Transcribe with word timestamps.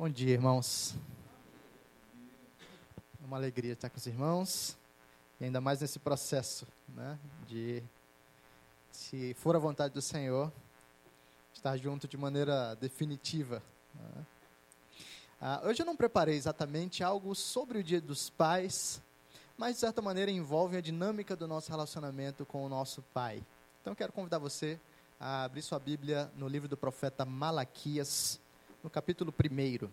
Bom 0.00 0.08
dia, 0.08 0.32
irmãos. 0.32 0.94
É 3.22 3.26
uma 3.26 3.36
alegria 3.36 3.74
estar 3.74 3.90
com 3.90 3.98
os 3.98 4.06
irmãos, 4.06 4.74
e 5.38 5.44
ainda 5.44 5.60
mais 5.60 5.82
nesse 5.82 5.98
processo, 5.98 6.66
né, 6.88 7.18
de, 7.46 7.82
se 8.90 9.34
for 9.34 9.54
a 9.54 9.58
vontade 9.58 9.92
do 9.92 10.00
Senhor, 10.00 10.50
estar 11.52 11.76
junto 11.76 12.08
de 12.08 12.16
maneira 12.16 12.74
definitiva. 12.76 13.62
Né. 13.94 14.26
Ah, 15.38 15.60
hoje 15.66 15.82
eu 15.82 15.86
não 15.86 15.94
preparei 15.94 16.34
exatamente 16.34 17.04
algo 17.04 17.34
sobre 17.34 17.80
o 17.80 17.84
Dia 17.84 18.00
dos 18.00 18.30
Pais, 18.30 19.02
mas 19.58 19.74
de 19.74 19.80
certa 19.80 20.00
maneira 20.00 20.30
envolve 20.30 20.78
a 20.78 20.80
dinâmica 20.80 21.36
do 21.36 21.46
nosso 21.46 21.70
relacionamento 21.70 22.46
com 22.46 22.64
o 22.64 22.70
nosso 22.70 23.02
Pai. 23.12 23.44
Então 23.82 23.94
quero 23.94 24.14
convidar 24.14 24.38
você 24.38 24.80
a 25.20 25.44
abrir 25.44 25.60
sua 25.60 25.78
Bíblia 25.78 26.32
no 26.36 26.48
livro 26.48 26.66
do 26.66 26.76
profeta 26.78 27.26
Malaquias, 27.26 28.40
no 28.82 28.88
capítulo 28.88 29.32
1. 29.32 29.90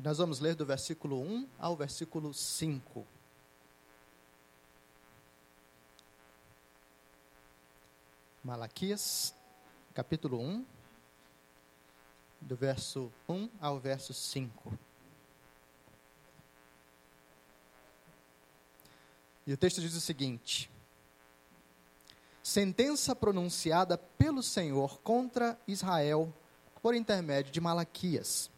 Nós 0.00 0.18
vamos 0.18 0.40
ler 0.40 0.56
do 0.56 0.66
versículo 0.66 1.20
1 1.20 1.48
ao 1.58 1.76
versículo 1.76 2.34
5. 2.34 3.06
Malaquias, 8.42 9.32
capítulo 9.94 10.40
1, 10.40 10.66
do 12.40 12.56
verso 12.56 13.12
1 13.28 13.48
ao 13.60 13.78
verso 13.78 14.12
5. 14.12 14.76
E 19.46 19.52
o 19.52 19.56
texto 19.56 19.80
diz 19.80 19.94
o 19.94 20.00
seguinte: 20.00 20.68
Sentença 22.42 23.14
pronunciada 23.14 23.96
pelo 23.96 24.42
Senhor 24.42 25.00
contra 25.02 25.56
Israel 25.68 26.34
por 26.82 26.96
intermédio 26.96 27.52
de 27.52 27.60
Malaquias. 27.60 28.50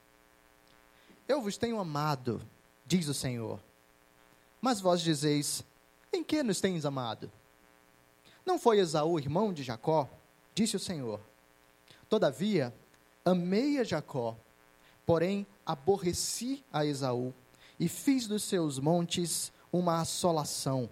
Eu 1.29 1.43
vos 1.43 1.59
tenho 1.59 1.79
amado, 1.79 2.41
diz 2.87 3.07
o 3.07 3.15
Senhor. 3.15 3.61
Mas 4.61 4.81
vós 4.81 5.03
dizeis: 5.03 5.63
Em 6.11 6.25
que 6.25 6.43
nos 6.43 6.61
tens 6.61 6.87
amado? 6.87 7.31
Não 8.45 8.59
foi 8.59 8.79
Esaú 8.79 9.19
irmão 9.19 9.53
de 9.53 9.63
Jacó? 9.63 10.09
Disse 10.55 10.77
o 10.77 10.81
Senhor. 10.81 11.21
Todavia, 12.09 12.75
amei 13.25 13.79
a 13.79 13.85
Jacó, 13.85 14.37
porém 15.05 15.47
aborreci 15.67 16.65
a 16.73 16.85
Esaú, 16.85 17.35
e 17.79 17.89
fiz 17.89 18.27
dos 18.27 18.43
seus 18.45 18.79
montes 18.79 19.53
uma 19.73 20.01
assolação, 20.01 20.89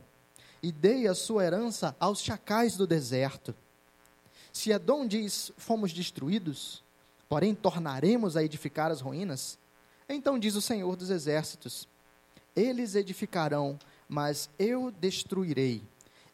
e 0.63 0.73
dei 0.73 1.07
a 1.07 1.15
sua 1.15 1.45
herança 1.45 1.95
aos 2.01 2.21
chacais 2.21 2.77
do 2.77 2.87
deserto. 2.87 3.55
Se 4.53 4.71
Edom 4.71 5.07
diz: 5.07 5.53
Fomos 5.57 5.93
destruídos, 5.93 6.83
porém 7.33 7.55
tornaremos 7.55 8.37
a 8.37 8.45
edificar 8.45 8.91
as 8.91 9.01
ruínas, 9.01 9.59
então 10.07 10.39
diz 10.39 10.55
o 10.55 10.61
Senhor 10.61 10.95
dos 10.97 11.09
exércitos: 11.09 11.89
Eles 12.55 12.95
edificarão, 12.95 13.79
mas 14.07 14.51
eu 14.59 14.91
destruirei, 14.91 15.83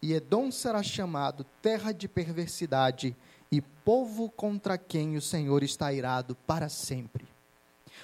e 0.02 0.12
Edom 0.12 0.50
será 0.50 0.82
chamado 0.82 1.46
terra 1.62 1.92
de 1.92 2.08
perversidade 2.08 3.16
e 3.48 3.60
povo 3.60 4.28
contra 4.28 4.76
quem 4.76 5.16
o 5.16 5.22
Senhor 5.22 5.62
está 5.62 5.92
irado 5.92 6.34
para 6.34 6.68
sempre. 6.68 7.28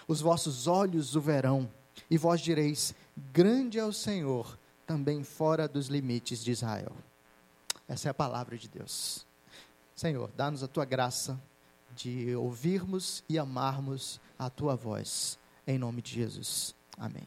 Os 0.07 0.21
vossos 0.21 0.69
olhos 0.69 1.17
o 1.17 1.21
verão, 1.21 1.69
e 2.09 2.17
vós 2.17 2.41
direis: 2.41 2.95
Grande 3.33 3.77
é 3.77 3.85
o 3.85 3.93
Senhor, 3.93 4.57
também 4.87 5.25
fora 5.25 5.67
dos 5.67 5.89
limites 5.89 6.45
de 6.45 6.53
Israel. 6.53 6.93
Essa 7.89 8.09
é 8.09 8.11
a 8.11 8.15
palavra 8.15 8.57
de 8.57 8.69
Deus. 8.69 9.27
Senhor, 9.97 10.31
dá-nos 10.37 10.63
a 10.63 10.69
tua 10.69 10.85
graça 10.85 11.37
de 11.95 12.35
ouvirmos 12.35 13.23
e 13.29 13.39
amarmos 13.39 14.21
a 14.39 14.51
tua 14.51 14.75
voz. 14.75 15.39
Em 15.67 15.79
nome 15.79 16.03
de 16.03 16.13
Jesus. 16.13 16.75
Amém. 16.99 17.27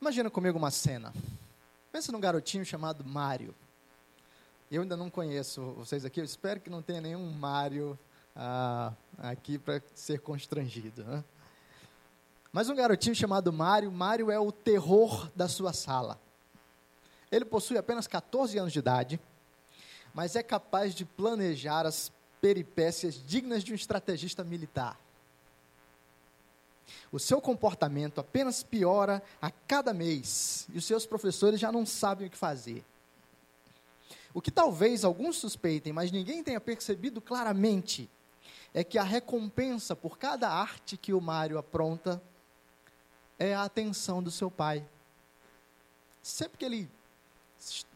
Imagina 0.00 0.30
comigo 0.30 0.58
uma 0.58 0.70
cena. 0.70 1.12
Pensa 1.92 2.12
num 2.12 2.20
garotinho 2.20 2.64
chamado 2.64 3.04
Mário. 3.04 3.54
Eu 4.70 4.82
ainda 4.82 4.96
não 4.96 5.10
conheço 5.10 5.72
vocês 5.72 6.04
aqui, 6.04 6.20
eu 6.20 6.24
espero 6.24 6.60
que 6.60 6.70
não 6.70 6.80
tenha 6.80 7.00
nenhum 7.00 7.32
Mário 7.32 7.98
ah, 8.36 8.92
aqui 9.18 9.58
para 9.58 9.82
ser 9.94 10.20
constrangido. 10.20 11.02
Né? 11.02 11.24
Mas 12.52 12.68
um 12.68 12.74
garotinho 12.74 13.14
chamado 13.14 13.52
Mário, 13.52 13.90
Mário 13.90 14.30
é 14.30 14.38
o 14.38 14.52
terror 14.52 15.30
da 15.34 15.48
sua 15.48 15.72
sala. 15.72 16.20
Ele 17.30 17.44
possui 17.44 17.76
apenas 17.76 18.06
14 18.06 18.58
anos 18.58 18.72
de 18.72 18.78
idade, 18.78 19.20
mas 20.14 20.34
é 20.34 20.42
capaz 20.42 20.94
de 20.94 21.04
planejar 21.04 21.86
as 21.86 22.12
peripécias 22.40 23.14
dignas 23.26 23.62
de 23.62 23.72
um 23.72 23.74
estrategista 23.74 24.42
militar. 24.42 24.98
O 27.12 27.18
seu 27.18 27.40
comportamento 27.40 28.20
apenas 28.20 28.62
piora 28.62 29.22
a 29.40 29.50
cada 29.50 29.92
mês 29.92 30.66
e 30.72 30.78
os 30.78 30.84
seus 30.84 31.06
professores 31.06 31.60
já 31.60 31.70
não 31.70 31.84
sabem 31.84 32.26
o 32.26 32.30
que 32.30 32.36
fazer. 32.36 32.84
O 34.32 34.40
que 34.40 34.50
talvez 34.50 35.04
alguns 35.04 35.36
suspeitem, 35.36 35.92
mas 35.92 36.12
ninguém 36.12 36.42
tenha 36.42 36.60
percebido 36.60 37.20
claramente, 37.20 38.08
é 38.72 38.84
que 38.84 38.96
a 38.96 39.02
recompensa 39.02 39.96
por 39.96 40.18
cada 40.18 40.48
arte 40.48 40.96
que 40.96 41.12
o 41.12 41.20
Mário 41.20 41.58
apronta 41.58 42.22
é 43.38 43.54
a 43.54 43.64
atenção 43.64 44.22
do 44.22 44.30
seu 44.30 44.50
pai. 44.50 44.86
Sempre 46.22 46.58
que 46.58 46.64
ele 46.64 46.88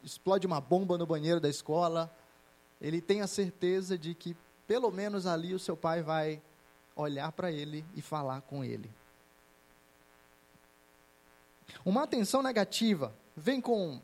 explode 0.03 0.47
uma 0.47 0.61
bomba 0.61 0.99
no 0.99 1.07
banheiro 1.07 1.41
da 1.41 1.49
escola, 1.49 2.13
ele 2.81 3.01
tem 3.01 3.21
a 3.21 3.27
certeza 3.27 3.97
de 3.97 4.15
que 4.15 4.37
pelo 4.67 4.91
menos 4.91 5.27
ali 5.27 5.55
o 5.55 5.59
seu 5.59 5.77
pai 5.77 6.03
vai 6.03 6.41
olhar 6.97 7.33
para 7.33 7.51
ele 7.51 7.85
e 7.95 8.03
falar 8.03 8.41
com 8.43 8.65
ele. 8.65 8.91
Uma 11.85 12.05
atenção 12.05 12.43
negativa 12.43 13.15
vem 13.37 13.61
com 13.61 14.01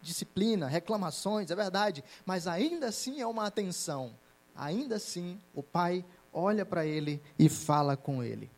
disciplina, 0.00 0.66
reclamações, 0.66 1.50
é 1.50 1.54
verdade, 1.54 2.04
mas 2.24 2.46
ainda 2.46 2.88
assim 2.88 3.20
é 3.20 3.26
uma 3.26 3.46
atenção. 3.46 4.14
Ainda 4.54 4.96
assim, 4.96 5.40
o 5.54 5.62
pai 5.62 6.04
olha 6.32 6.64
para 6.64 6.84
ele 6.84 7.22
e 7.38 7.48
fala 7.48 7.96
com 7.96 8.22
ele. 8.22 8.50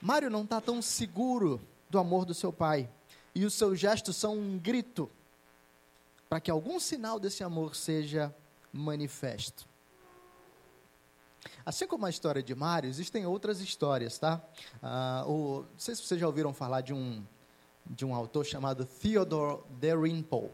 Mário 0.00 0.30
não 0.30 0.42
está 0.42 0.60
tão 0.60 0.80
seguro 0.80 1.60
do 1.88 1.98
amor 1.98 2.24
do 2.24 2.34
seu 2.34 2.52
pai, 2.52 2.88
e 3.34 3.44
os 3.44 3.54
seus 3.54 3.78
gestos 3.78 4.16
são 4.16 4.36
um 4.36 4.58
grito 4.58 5.10
para 6.30 6.40
que 6.40 6.48
algum 6.48 6.78
sinal 6.78 7.18
desse 7.18 7.42
amor 7.42 7.74
seja 7.74 8.32
manifesto. 8.72 9.68
Assim 11.66 11.88
como 11.88 12.06
a 12.06 12.10
história 12.10 12.40
de 12.40 12.54
Mário, 12.54 12.88
existem 12.88 13.26
outras 13.26 13.60
histórias, 13.60 14.16
tá? 14.16 14.40
Ah, 14.80 15.24
não 15.26 15.66
sei 15.76 15.96
se 15.96 16.02
vocês 16.02 16.20
já 16.20 16.28
ouviram 16.28 16.54
falar 16.54 16.82
de 16.82 16.94
um, 16.94 17.20
de 17.84 18.04
um 18.04 18.14
autor 18.14 18.46
chamado 18.46 18.84
Theodore 18.86 19.60
Dalrymple. 19.80 20.50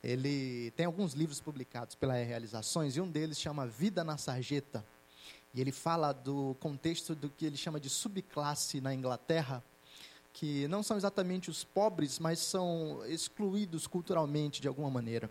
Ele 0.00 0.70
tem 0.76 0.86
alguns 0.86 1.14
livros 1.14 1.40
publicados 1.40 1.96
pela 1.96 2.14
Realizações 2.14 2.96
e 2.96 3.00
um 3.00 3.10
deles 3.10 3.40
chama 3.40 3.66
Vida 3.66 4.04
na 4.04 4.16
Sarjeta. 4.16 4.84
E 5.52 5.60
ele 5.60 5.72
fala 5.72 6.12
do 6.12 6.54
contexto 6.60 7.16
do 7.16 7.28
que 7.28 7.46
ele 7.46 7.56
chama 7.56 7.80
de 7.80 7.90
subclasse 7.90 8.80
na 8.80 8.94
Inglaterra, 8.94 9.60
que 10.34 10.66
não 10.66 10.82
são 10.82 10.96
exatamente 10.96 11.48
os 11.48 11.62
pobres, 11.62 12.18
mas 12.18 12.40
são 12.40 13.00
excluídos 13.06 13.86
culturalmente 13.86 14.60
de 14.60 14.66
alguma 14.66 14.90
maneira. 14.90 15.30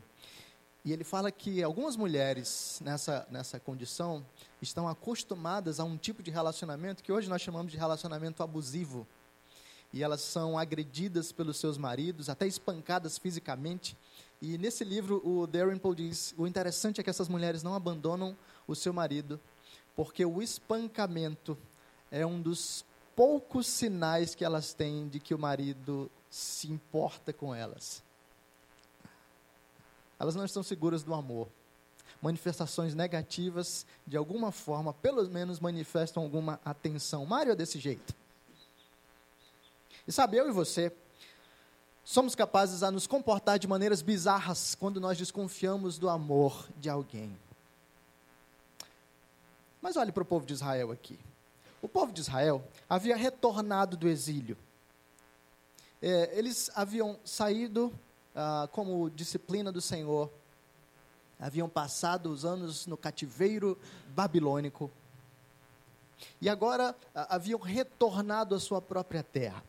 E 0.85 0.93
ele 0.93 1.03
fala 1.03 1.29
que 1.29 1.61
algumas 1.61 1.97
mulheres 1.97 2.79
nessa, 2.83 3.27
nessa 3.29 3.59
condição 3.59 4.25
estão 4.61 4.87
acostumadas 4.87 5.79
a 5.79 5.83
um 5.83 5.97
tipo 5.97 6.23
de 6.23 6.31
relacionamento 6.31 7.03
que 7.03 7.11
hoje 7.11 7.29
nós 7.29 7.41
chamamos 7.41 7.71
de 7.71 7.77
relacionamento 7.77 8.41
abusivo. 8.41 9.05
E 9.91 10.01
elas 10.01 10.21
são 10.21 10.57
agredidas 10.57 11.31
pelos 11.33 11.57
seus 11.57 11.77
maridos, 11.77 12.29
até 12.29 12.47
espancadas 12.47 13.17
fisicamente. 13.17 13.97
E 14.41 14.57
nesse 14.57 14.83
livro, 14.85 15.21
o 15.25 15.45
Darren 15.45 15.77
Paul 15.77 15.95
diz: 15.95 16.33
o 16.37 16.47
interessante 16.47 16.99
é 16.99 17.03
que 17.03 17.09
essas 17.09 17.27
mulheres 17.27 17.61
não 17.61 17.75
abandonam 17.75 18.35
o 18.65 18.73
seu 18.73 18.93
marido, 18.93 19.39
porque 19.95 20.25
o 20.25 20.41
espancamento 20.41 21.57
é 22.09 22.25
um 22.25 22.41
dos 22.41 22.85
poucos 23.15 23.67
sinais 23.67 24.35
que 24.35 24.43
elas 24.43 24.73
têm 24.73 25.07
de 25.07 25.19
que 25.19 25.33
o 25.33 25.39
marido 25.39 26.09
se 26.29 26.71
importa 26.71 27.31
com 27.31 27.53
elas 27.53 28.03
elas 30.23 30.35
não 30.35 30.45
estão 30.45 30.63
seguras 30.63 31.03
do 31.03 31.13
amor. 31.13 31.49
Manifestações 32.21 32.95
negativas, 32.95 33.85
de 34.07 34.15
alguma 34.15 34.53
forma, 34.53 34.93
pelo 34.93 35.27
menos 35.29 35.59
manifestam 35.59 36.23
alguma 36.23 36.61
atenção. 36.63 37.25
Mário 37.25 37.51
é 37.51 37.55
desse 37.55 37.77
jeito. 37.77 38.15
E 40.07 40.11
sabe, 40.11 40.37
eu 40.37 40.47
e 40.47 40.51
você, 40.51 40.93
somos 42.05 42.35
capazes 42.35 42.83
a 42.83 42.91
nos 42.91 43.05
comportar 43.05 43.59
de 43.59 43.67
maneiras 43.67 44.01
bizarras 44.01 44.75
quando 44.75 45.01
nós 45.01 45.17
desconfiamos 45.17 45.97
do 45.97 46.09
amor 46.09 46.67
de 46.77 46.89
alguém. 46.89 47.37
Mas 49.81 49.97
olhe 49.97 50.13
para 50.13 50.23
o 50.23 50.25
povo 50.25 50.45
de 50.45 50.53
Israel 50.53 50.91
aqui. 50.91 51.19
O 51.83 51.89
povo 51.89 52.13
de 52.13 52.21
Israel 52.21 52.63
havia 52.89 53.13
retornado 53.13 53.97
do 53.97 54.07
exílio. 54.07 54.57
É, 56.01 56.31
eles 56.33 56.71
haviam 56.75 57.19
saído 57.25 57.93
ah, 58.33 58.69
como 58.71 59.09
disciplina 59.09 59.69
do 59.69 59.81
Senhor, 59.81 60.31
haviam 61.37 61.67
passado 61.67 62.31
os 62.31 62.45
anos 62.45 62.87
no 62.87 62.95
cativeiro 62.95 63.77
babilônico. 64.15 64.89
e 66.39 66.47
agora 66.47 66.95
haviam 67.13 67.59
retornado 67.59 68.55
à 68.55 68.61
sua 68.61 68.81
própria 68.81 69.21
terra. 69.21 69.61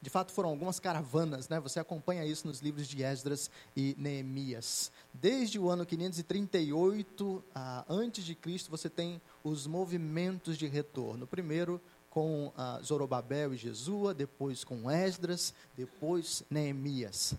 De 0.00 0.10
fato, 0.10 0.32
foram 0.32 0.48
algumas 0.50 0.78
caravanas, 0.78 1.48
né? 1.48 1.60
Você 1.60 1.78
acompanha 1.80 2.24
isso 2.24 2.46
nos 2.46 2.60
livros 2.60 2.88
de 2.88 3.02
Esdras 3.02 3.50
e 3.76 3.94
Neemias. 3.98 4.90
Desde 5.12 5.58
o 5.58 5.68
ano 5.68 5.86
538 5.86 7.44
ah, 7.54 7.84
antes 7.88 8.24
de 8.24 8.34
Cristo, 8.34 8.70
você 8.70 8.88
tem 8.88 9.20
os 9.44 9.66
movimentos 9.66 10.56
de 10.56 10.66
retorno. 10.66 11.26
Primeiro 11.26 11.80
com 12.10 12.52
ah, 12.56 12.80
Zorobabel 12.82 13.54
e 13.54 13.56
Jesua, 13.56 14.12
depois 14.12 14.64
com 14.64 14.90
Esdras, 14.90 15.54
depois 15.76 16.42
Neemias. 16.50 17.34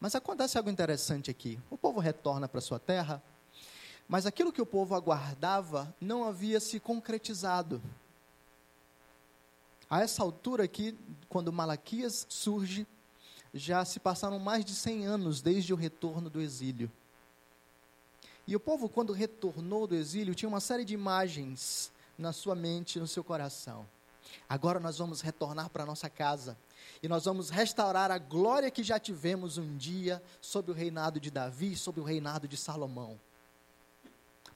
Mas 0.00 0.14
acontece 0.14 0.58
algo 0.58 0.68
interessante 0.68 1.30
aqui. 1.30 1.58
O 1.70 1.78
povo 1.78 1.98
retorna 2.00 2.46
para 2.46 2.60
sua 2.60 2.78
terra, 2.78 3.22
mas 4.06 4.26
aquilo 4.26 4.52
que 4.52 4.60
o 4.60 4.66
povo 4.66 4.94
aguardava 4.94 5.94
não 6.00 6.24
havia 6.24 6.60
se 6.60 6.78
concretizado. 6.78 7.80
A 9.94 10.00
essa 10.00 10.24
altura 10.24 10.64
aqui, 10.64 10.98
quando 11.28 11.52
Malaquias 11.52 12.26
surge, 12.28 12.84
já 13.54 13.84
se 13.84 14.00
passaram 14.00 14.40
mais 14.40 14.64
de 14.64 14.74
100 14.74 15.06
anos 15.06 15.40
desde 15.40 15.72
o 15.72 15.76
retorno 15.76 16.28
do 16.28 16.40
exílio. 16.40 16.90
E 18.44 18.56
o 18.56 18.58
povo, 18.58 18.88
quando 18.88 19.12
retornou 19.12 19.86
do 19.86 19.94
exílio, 19.94 20.34
tinha 20.34 20.48
uma 20.48 20.58
série 20.58 20.84
de 20.84 20.94
imagens 20.94 21.92
na 22.18 22.32
sua 22.32 22.56
mente, 22.56 22.98
no 22.98 23.06
seu 23.06 23.22
coração. 23.22 23.86
Agora 24.48 24.80
nós 24.80 24.98
vamos 24.98 25.20
retornar 25.20 25.70
para 25.70 25.86
nossa 25.86 26.10
casa 26.10 26.58
e 27.00 27.06
nós 27.06 27.26
vamos 27.26 27.48
restaurar 27.48 28.10
a 28.10 28.18
glória 28.18 28.72
que 28.72 28.82
já 28.82 28.98
tivemos 28.98 29.58
um 29.58 29.76
dia 29.76 30.20
sob 30.40 30.72
o 30.72 30.74
reinado 30.74 31.20
de 31.20 31.30
Davi, 31.30 31.76
sob 31.76 32.00
o 32.00 32.04
reinado 32.04 32.48
de 32.48 32.56
Salomão. 32.56 33.16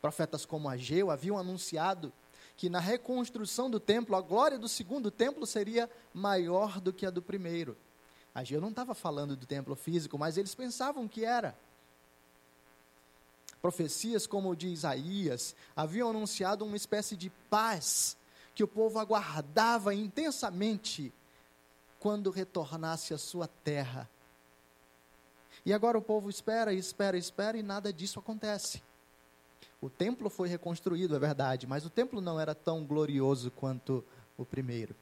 Profetas 0.02 0.44
como 0.44 0.69
Ageu 0.69 1.12
haviam 1.12 1.38
anunciado 1.38 2.12
que 2.58 2.69
na 2.69 2.81
reconstrução 2.81 3.70
do 3.70 3.78
templo, 3.78 4.16
a 4.16 4.20
glória 4.20 4.58
do 4.58 4.69
segundo 4.69 5.12
templo 5.12 5.46
seria 5.46 5.88
maior 6.12 6.81
do 6.81 6.93
que 6.93 7.06
a 7.06 7.10
do 7.10 7.22
primeiro. 7.22 7.76
Ageu 8.34 8.60
não 8.60 8.70
estava 8.70 8.96
falando 8.96 9.37
do 9.37 9.46
templo 9.46 9.76
físico, 9.76 10.19
mas 10.19 10.37
eles 10.37 10.56
pensavam 10.56 11.06
que 11.06 11.25
era. 11.25 11.56
Profecias 13.62 14.26
como 14.26 14.50
o 14.50 14.56
de 14.56 14.66
Isaías 14.66 15.55
haviam 15.76 16.10
anunciado 16.10 16.64
uma 16.64 16.76
espécie 16.76 17.16
de 17.16 17.31
paz 17.49 18.16
que 18.56 18.64
o 18.64 18.69
povo 18.69 18.99
aguardava 18.99 19.94
intensamente 19.94 21.14
quando 22.00 22.28
retornasse 22.28 23.14
à 23.14 23.19
sua 23.19 23.46
terra. 23.46 24.10
E 25.64 25.72
agora 25.72 25.96
o 25.96 26.02
povo 26.02 26.28
espera, 26.28 26.72
espera, 26.72 27.16
espera 27.16 27.56
e 27.56 27.62
nada 27.62 27.93
disso 27.93 28.19
acontece. 28.19 28.82
O 29.80 29.88
templo 29.88 30.28
foi 30.28 30.48
reconstruído, 30.48 31.14
é 31.14 31.19
verdade, 31.19 31.66
mas 31.66 31.84
o 31.84 31.90
templo 31.90 32.20
não 32.20 32.40
era 32.40 32.54
tão 32.54 32.84
glorioso 32.84 33.50
quanto 33.52 34.04
o 34.36 34.44
primeiro. 34.44 34.94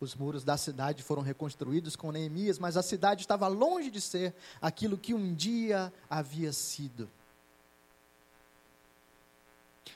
Os 0.00 0.14
muros 0.14 0.42
da 0.42 0.56
cidade 0.56 1.02
foram 1.02 1.22
reconstruídos 1.22 1.96
com 1.96 2.10
Neemias, 2.10 2.58
mas 2.58 2.76
a 2.76 2.82
cidade 2.82 3.22
estava 3.22 3.46
longe 3.48 3.90
de 3.90 4.00
ser 4.00 4.34
aquilo 4.60 4.96
que 4.96 5.12
um 5.12 5.34
dia 5.34 5.92
havia 6.08 6.52
sido. 6.52 7.08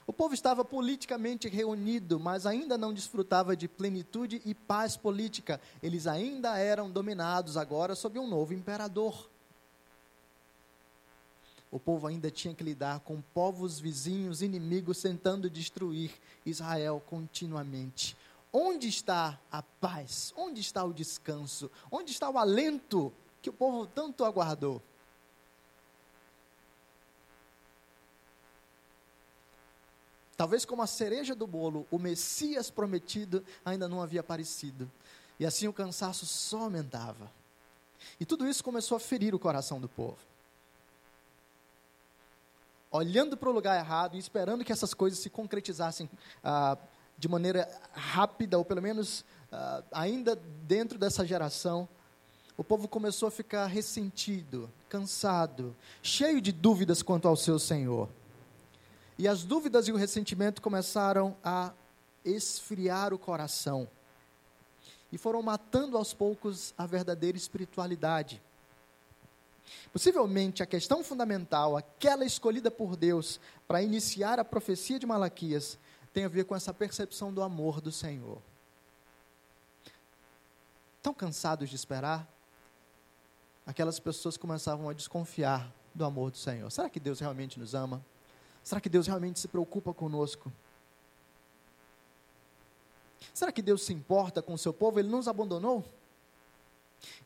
O 0.06 0.12
povo 0.12 0.34
estava 0.34 0.62
politicamente 0.62 1.48
reunido, 1.48 2.20
mas 2.20 2.44
ainda 2.44 2.76
não 2.76 2.92
desfrutava 2.92 3.56
de 3.56 3.66
plenitude 3.66 4.42
e 4.44 4.54
paz 4.54 4.98
política. 4.98 5.58
Eles 5.82 6.06
ainda 6.06 6.58
eram 6.58 6.90
dominados 6.90 7.56
agora 7.56 7.94
sob 7.94 8.18
um 8.18 8.28
novo 8.28 8.52
imperador 8.52 9.30
o 11.74 11.80
povo 11.80 12.06
ainda 12.06 12.30
tinha 12.30 12.54
que 12.54 12.62
lidar 12.62 13.00
com 13.00 13.20
povos 13.20 13.80
vizinhos, 13.80 14.42
inimigos, 14.42 15.02
tentando 15.02 15.50
destruir 15.50 16.12
Israel 16.46 17.02
continuamente. 17.04 18.16
Onde 18.52 18.86
está 18.86 19.40
a 19.50 19.60
paz? 19.60 20.32
Onde 20.36 20.60
está 20.60 20.84
o 20.84 20.92
descanso? 20.92 21.68
Onde 21.90 22.12
está 22.12 22.30
o 22.30 22.38
alento 22.38 23.12
que 23.42 23.50
o 23.50 23.52
povo 23.52 23.88
tanto 23.88 24.24
aguardou? 24.24 24.80
Talvez 30.36 30.64
como 30.64 30.80
a 30.80 30.86
cereja 30.86 31.34
do 31.34 31.44
bolo, 31.44 31.88
o 31.90 31.98
Messias 31.98 32.70
prometido 32.70 33.44
ainda 33.64 33.88
não 33.88 34.00
havia 34.00 34.20
aparecido. 34.20 34.88
E 35.40 35.44
assim 35.44 35.66
o 35.66 35.72
cansaço 35.72 36.24
só 36.24 36.60
aumentava. 36.60 37.28
E 38.20 38.24
tudo 38.24 38.46
isso 38.46 38.62
começou 38.62 38.96
a 38.96 39.00
ferir 39.00 39.34
o 39.34 39.40
coração 39.40 39.80
do 39.80 39.88
povo 39.88 40.33
olhando 42.94 43.36
para 43.36 43.48
o 43.48 43.52
lugar 43.52 43.76
errado 43.76 44.14
e 44.14 44.20
esperando 44.20 44.64
que 44.64 44.70
essas 44.70 44.94
coisas 44.94 45.18
se 45.18 45.28
concretizassem 45.28 46.08
ah, 46.44 46.78
de 47.18 47.28
maneira 47.28 47.68
rápida, 47.92 48.56
ou 48.56 48.64
pelo 48.64 48.80
menos 48.80 49.24
ah, 49.50 49.82
ainda 49.90 50.36
dentro 50.62 50.96
dessa 50.96 51.26
geração, 51.26 51.88
o 52.56 52.62
povo 52.62 52.86
começou 52.86 53.26
a 53.26 53.32
ficar 53.32 53.66
ressentido, 53.66 54.70
cansado, 54.88 55.74
cheio 56.04 56.40
de 56.40 56.52
dúvidas 56.52 57.02
quanto 57.02 57.26
ao 57.26 57.34
seu 57.34 57.58
Senhor. 57.58 58.08
E 59.18 59.26
as 59.26 59.42
dúvidas 59.42 59.88
e 59.88 59.92
o 59.92 59.96
ressentimento 59.96 60.62
começaram 60.62 61.36
a 61.42 61.72
esfriar 62.24 63.12
o 63.12 63.18
coração. 63.18 63.88
E 65.10 65.18
foram 65.18 65.42
matando 65.42 65.96
aos 65.96 66.14
poucos 66.14 66.72
a 66.78 66.86
verdadeira 66.86 67.36
espiritualidade. 67.36 68.40
Possivelmente 69.92 70.62
a 70.62 70.66
questão 70.66 71.02
fundamental, 71.02 71.76
aquela 71.76 72.24
escolhida 72.24 72.70
por 72.70 72.96
Deus 72.96 73.40
para 73.66 73.82
iniciar 73.82 74.38
a 74.38 74.44
profecia 74.44 74.98
de 74.98 75.06
Malaquias, 75.06 75.78
tem 76.12 76.24
a 76.24 76.28
ver 76.28 76.44
com 76.44 76.54
essa 76.54 76.72
percepção 76.72 77.32
do 77.32 77.42
amor 77.42 77.80
do 77.80 77.90
Senhor. 77.90 78.38
Tão 81.02 81.12
cansados 81.12 81.68
de 81.68 81.76
esperar, 81.76 82.28
aquelas 83.66 83.98
pessoas 83.98 84.36
começavam 84.36 84.88
a 84.88 84.92
desconfiar 84.92 85.72
do 85.94 86.04
amor 86.04 86.30
do 86.30 86.36
Senhor. 86.36 86.70
Será 86.70 86.88
que 86.88 87.00
Deus 87.00 87.20
realmente 87.20 87.58
nos 87.58 87.74
ama? 87.74 88.04
Será 88.62 88.80
que 88.80 88.88
Deus 88.88 89.06
realmente 89.06 89.38
se 89.38 89.48
preocupa 89.48 89.92
conosco? 89.92 90.52
Será 93.32 93.52
que 93.52 93.62
Deus 93.62 93.82
se 93.82 93.92
importa 93.92 94.40
com 94.40 94.54
o 94.54 94.58
seu 94.58 94.72
povo? 94.72 94.98
Ele 94.98 95.08
nos 95.08 95.28
abandonou? 95.28 95.84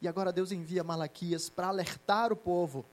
E 0.01 0.09
agora 0.09 0.33
Deus 0.33 0.53
envia 0.53 0.85
Malaquias 0.85 1.49
para 1.49 1.69
alertar 1.69 2.33
o 2.33 2.37
povo, 2.37 2.85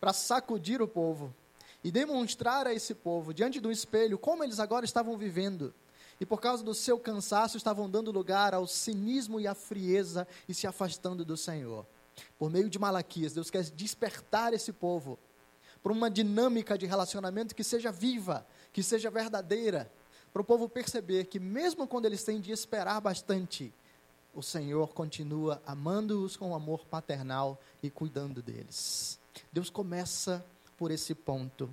para 0.00 0.12
sacudir 0.12 0.80
o 0.80 0.88
povo 0.88 1.34
e 1.82 1.90
demonstrar 1.90 2.66
a 2.66 2.74
esse 2.74 2.94
povo, 2.94 3.32
diante 3.32 3.60
do 3.60 3.72
espelho, 3.72 4.18
como 4.18 4.44
eles 4.44 4.60
agora 4.60 4.84
estavam 4.84 5.16
vivendo. 5.16 5.72
E 6.20 6.26
por 6.26 6.40
causa 6.40 6.62
do 6.62 6.74
seu 6.74 6.98
cansaço, 6.98 7.56
estavam 7.56 7.88
dando 7.88 8.12
lugar 8.12 8.52
ao 8.52 8.66
cinismo 8.66 9.40
e 9.40 9.46
à 9.46 9.54
frieza 9.54 10.28
e 10.46 10.52
se 10.52 10.66
afastando 10.66 11.24
do 11.24 11.36
Senhor. 11.36 11.86
Por 12.38 12.50
meio 12.50 12.68
de 12.68 12.78
Malaquias, 12.78 13.32
Deus 13.32 13.50
quer 13.50 13.64
despertar 13.64 14.52
esse 14.52 14.72
povo 14.72 15.18
para 15.82 15.92
uma 15.92 16.10
dinâmica 16.10 16.76
de 16.76 16.84
relacionamento 16.84 17.54
que 17.54 17.64
seja 17.64 17.90
viva, 17.90 18.46
que 18.70 18.82
seja 18.82 19.10
verdadeira, 19.10 19.90
para 20.32 20.42
o 20.42 20.44
povo 20.44 20.68
perceber 20.68 21.24
que, 21.24 21.40
mesmo 21.40 21.88
quando 21.88 22.04
eles 22.04 22.22
têm 22.22 22.40
de 22.40 22.52
esperar 22.52 23.00
bastante, 23.00 23.72
o 24.34 24.42
Senhor 24.42 24.94
continua 24.94 25.60
amando-os 25.66 26.36
com 26.36 26.54
amor 26.54 26.84
paternal 26.86 27.60
e 27.82 27.90
cuidando 27.90 28.42
deles. 28.42 29.18
Deus 29.52 29.70
começa 29.70 30.44
por 30.76 30.90
esse 30.90 31.14
ponto. 31.14 31.68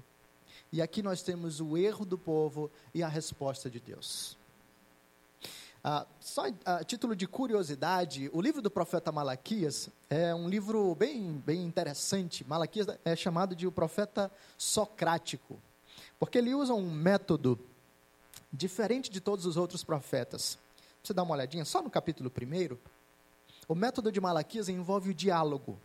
E 0.72 0.82
aqui 0.82 1.02
nós 1.02 1.22
temos 1.22 1.62
o 1.62 1.78
erro 1.78 2.06
do 2.06 2.18
povo 2.18 2.70
e 2.94 3.02
a 3.02 3.08
resposta 3.08 3.70
de 3.70 3.80
Deus. 3.80 4.38
Ah, 5.84 6.06
só 6.20 6.44
a 6.66 6.84
título 6.84 7.16
de 7.16 7.26
curiosidade, 7.26 8.30
o 8.34 8.42
livro 8.42 8.62
do 8.62 8.70
profeta 8.70 9.12
Malaquias 9.12 9.90
é 10.10 10.36
um 10.36 10.50
livro 10.50 10.94
bem, 10.96 11.42
bem 11.46 11.64
interessante. 11.64 12.46
Malaquias 12.46 12.88
é 13.06 13.16
chamado 13.16 13.56
de 13.56 13.66
o 13.66 13.72
profeta 13.72 14.30
socrático, 14.58 15.58
porque 16.20 16.40
ele 16.40 16.54
usa 16.54 16.74
um 16.74 16.92
método 16.92 17.58
diferente 18.52 19.10
de 19.10 19.22
todos 19.22 19.46
os 19.46 19.56
outros 19.56 19.84
profetas. 19.84 20.58
Você 21.08 21.14
dá 21.14 21.24
uma 21.24 21.36
olhadinha 21.36 21.64
só 21.64 21.82
no 21.82 21.90
capítulo 21.90 22.30
1. 22.30 22.78
O 23.66 23.74
método 23.74 24.12
de 24.12 24.20
Malaquias 24.20 24.68
envolve 24.68 25.12
o 25.12 25.14
diálogo. 25.14 25.80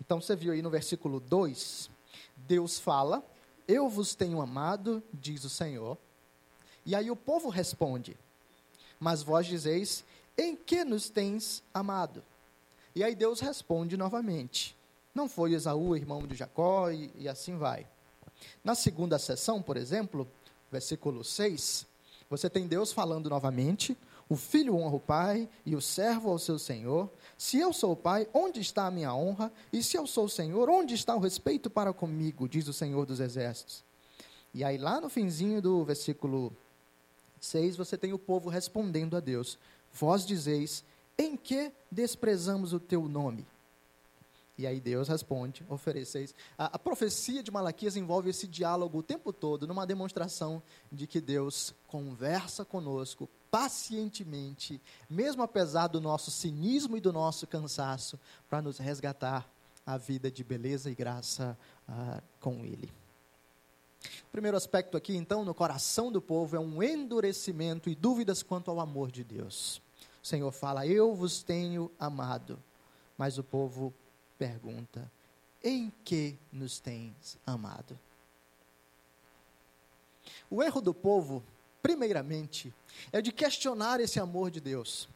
Então 0.00 0.20
você 0.20 0.36
viu 0.36 0.52
aí 0.52 0.62
no 0.62 0.70
versículo 0.70 1.18
2, 1.18 1.90
Deus 2.36 2.78
fala: 2.78 3.24
Eu 3.66 3.88
vos 3.88 4.14
tenho 4.14 4.40
amado, 4.40 5.02
diz 5.12 5.42
o 5.42 5.50
Senhor. 5.50 5.98
E 6.86 6.94
aí 6.94 7.10
o 7.10 7.16
povo 7.16 7.48
responde: 7.48 8.16
Mas 9.00 9.20
vós 9.20 9.48
dizeis: 9.48 10.04
Em 10.38 10.54
que 10.54 10.84
nos 10.84 11.10
tens 11.10 11.60
amado? 11.74 12.22
E 12.94 13.02
aí 13.02 13.16
Deus 13.16 13.40
responde 13.40 13.96
novamente: 13.96 14.76
Não 15.12 15.28
foi 15.28 15.54
Esaú, 15.54 15.96
irmão 15.96 16.24
de 16.24 16.36
Jacó, 16.36 16.88
e, 16.92 17.10
e 17.16 17.28
assim 17.28 17.56
vai. 17.56 17.84
Na 18.62 18.76
segunda 18.76 19.18
sessão, 19.18 19.60
por 19.60 19.76
exemplo, 19.76 20.30
versículo 20.70 21.24
6, 21.24 21.84
você 22.28 22.48
tem 22.48 22.68
Deus 22.68 22.92
falando 22.92 23.28
novamente: 23.28 23.98
o 24.30 24.36
filho 24.36 24.76
honra 24.76 24.94
o 24.94 25.00
pai 25.00 25.48
e 25.66 25.74
o 25.74 25.80
servo 25.80 26.30
ao 26.30 26.38
seu 26.38 26.56
senhor. 26.56 27.10
Se 27.36 27.58
eu 27.58 27.72
sou 27.72 27.92
o 27.92 27.96
pai, 27.96 28.28
onde 28.32 28.60
está 28.60 28.86
a 28.86 28.90
minha 28.90 29.12
honra? 29.12 29.52
E 29.72 29.82
se 29.82 29.96
eu 29.96 30.06
sou 30.06 30.26
o 30.26 30.28
Senhor, 30.28 30.70
onde 30.70 30.94
está 30.94 31.16
o 31.16 31.18
respeito 31.18 31.68
para 31.68 31.92
comigo? 31.92 32.48
Diz 32.48 32.68
o 32.68 32.72
Senhor 32.72 33.04
dos 33.04 33.18
Exércitos. 33.18 33.82
E 34.54 34.62
aí, 34.62 34.78
lá 34.78 35.00
no 35.00 35.08
finzinho 35.08 35.60
do 35.60 35.84
versículo 35.84 36.52
6, 37.40 37.76
você 37.76 37.98
tem 37.98 38.12
o 38.12 38.18
povo 38.18 38.48
respondendo 38.48 39.16
a 39.16 39.20
Deus: 39.20 39.58
Vós 39.92 40.24
dizeis, 40.24 40.84
em 41.18 41.36
que 41.36 41.72
desprezamos 41.90 42.72
o 42.72 42.78
teu 42.78 43.08
nome? 43.08 43.44
E 44.56 44.64
aí 44.64 44.78
Deus 44.78 45.08
responde, 45.08 45.64
ofereceis. 45.68 46.34
A, 46.56 46.76
a, 46.76 46.78
profecia 46.78 47.42
de 47.42 47.50
Malaquias 47.50 47.96
envolve 47.96 48.30
esse 48.30 48.46
diálogo 48.46 48.98
o 48.98 49.02
tempo 49.02 49.32
todo, 49.32 49.66
numa 49.66 49.86
demonstração 49.86 50.62
de 50.92 51.06
que 51.06 51.20
Deus 51.20 51.74
conversa 51.88 52.64
conosco 52.64 53.28
pacientemente, 53.50 54.80
mesmo 55.08 55.42
apesar 55.42 55.88
do 55.88 56.00
nosso 56.00 56.30
cinismo 56.30 56.96
e 56.96 57.00
do 57.00 57.12
nosso 57.12 57.46
cansaço, 57.46 58.18
para 58.48 58.62
nos 58.62 58.78
resgatar 58.78 59.48
a 59.84 59.96
vida 59.96 60.30
de 60.30 60.44
beleza 60.44 60.90
e 60.90 60.94
graça 60.94 61.58
uh, 61.88 62.22
com 62.38 62.64
Ele. 62.64 62.90
O 64.22 64.30
primeiro 64.30 64.56
aspecto 64.56 64.96
aqui, 64.96 65.16
então, 65.16 65.44
no 65.44 65.54
coração 65.54 66.10
do 66.10 66.22
povo 66.22 66.56
é 66.56 66.60
um 66.60 66.82
endurecimento 66.82 67.90
e 67.90 67.94
dúvidas 67.94 68.42
quanto 68.42 68.70
ao 68.70 68.80
amor 68.80 69.10
de 69.10 69.24
Deus. 69.24 69.82
O 70.22 70.26
Senhor 70.26 70.50
fala: 70.52 70.86
Eu 70.86 71.14
vos 71.14 71.42
tenho 71.42 71.90
amado. 71.98 72.58
Mas 73.18 73.36
o 73.36 73.44
povo 73.44 73.92
pergunta: 74.38 75.10
Em 75.62 75.92
que 76.04 76.38
nos 76.52 76.78
tens 76.78 77.36
amado? 77.46 77.98
O 80.50 80.62
erro 80.62 80.80
do 80.80 80.94
povo, 80.94 81.42
primeiramente, 81.82 82.74
é 83.12 83.20
de 83.20 83.32
questionar 83.32 84.00
esse 84.00 84.20
amor 84.20 84.50
de 84.50 84.60
Deus. 84.60 85.08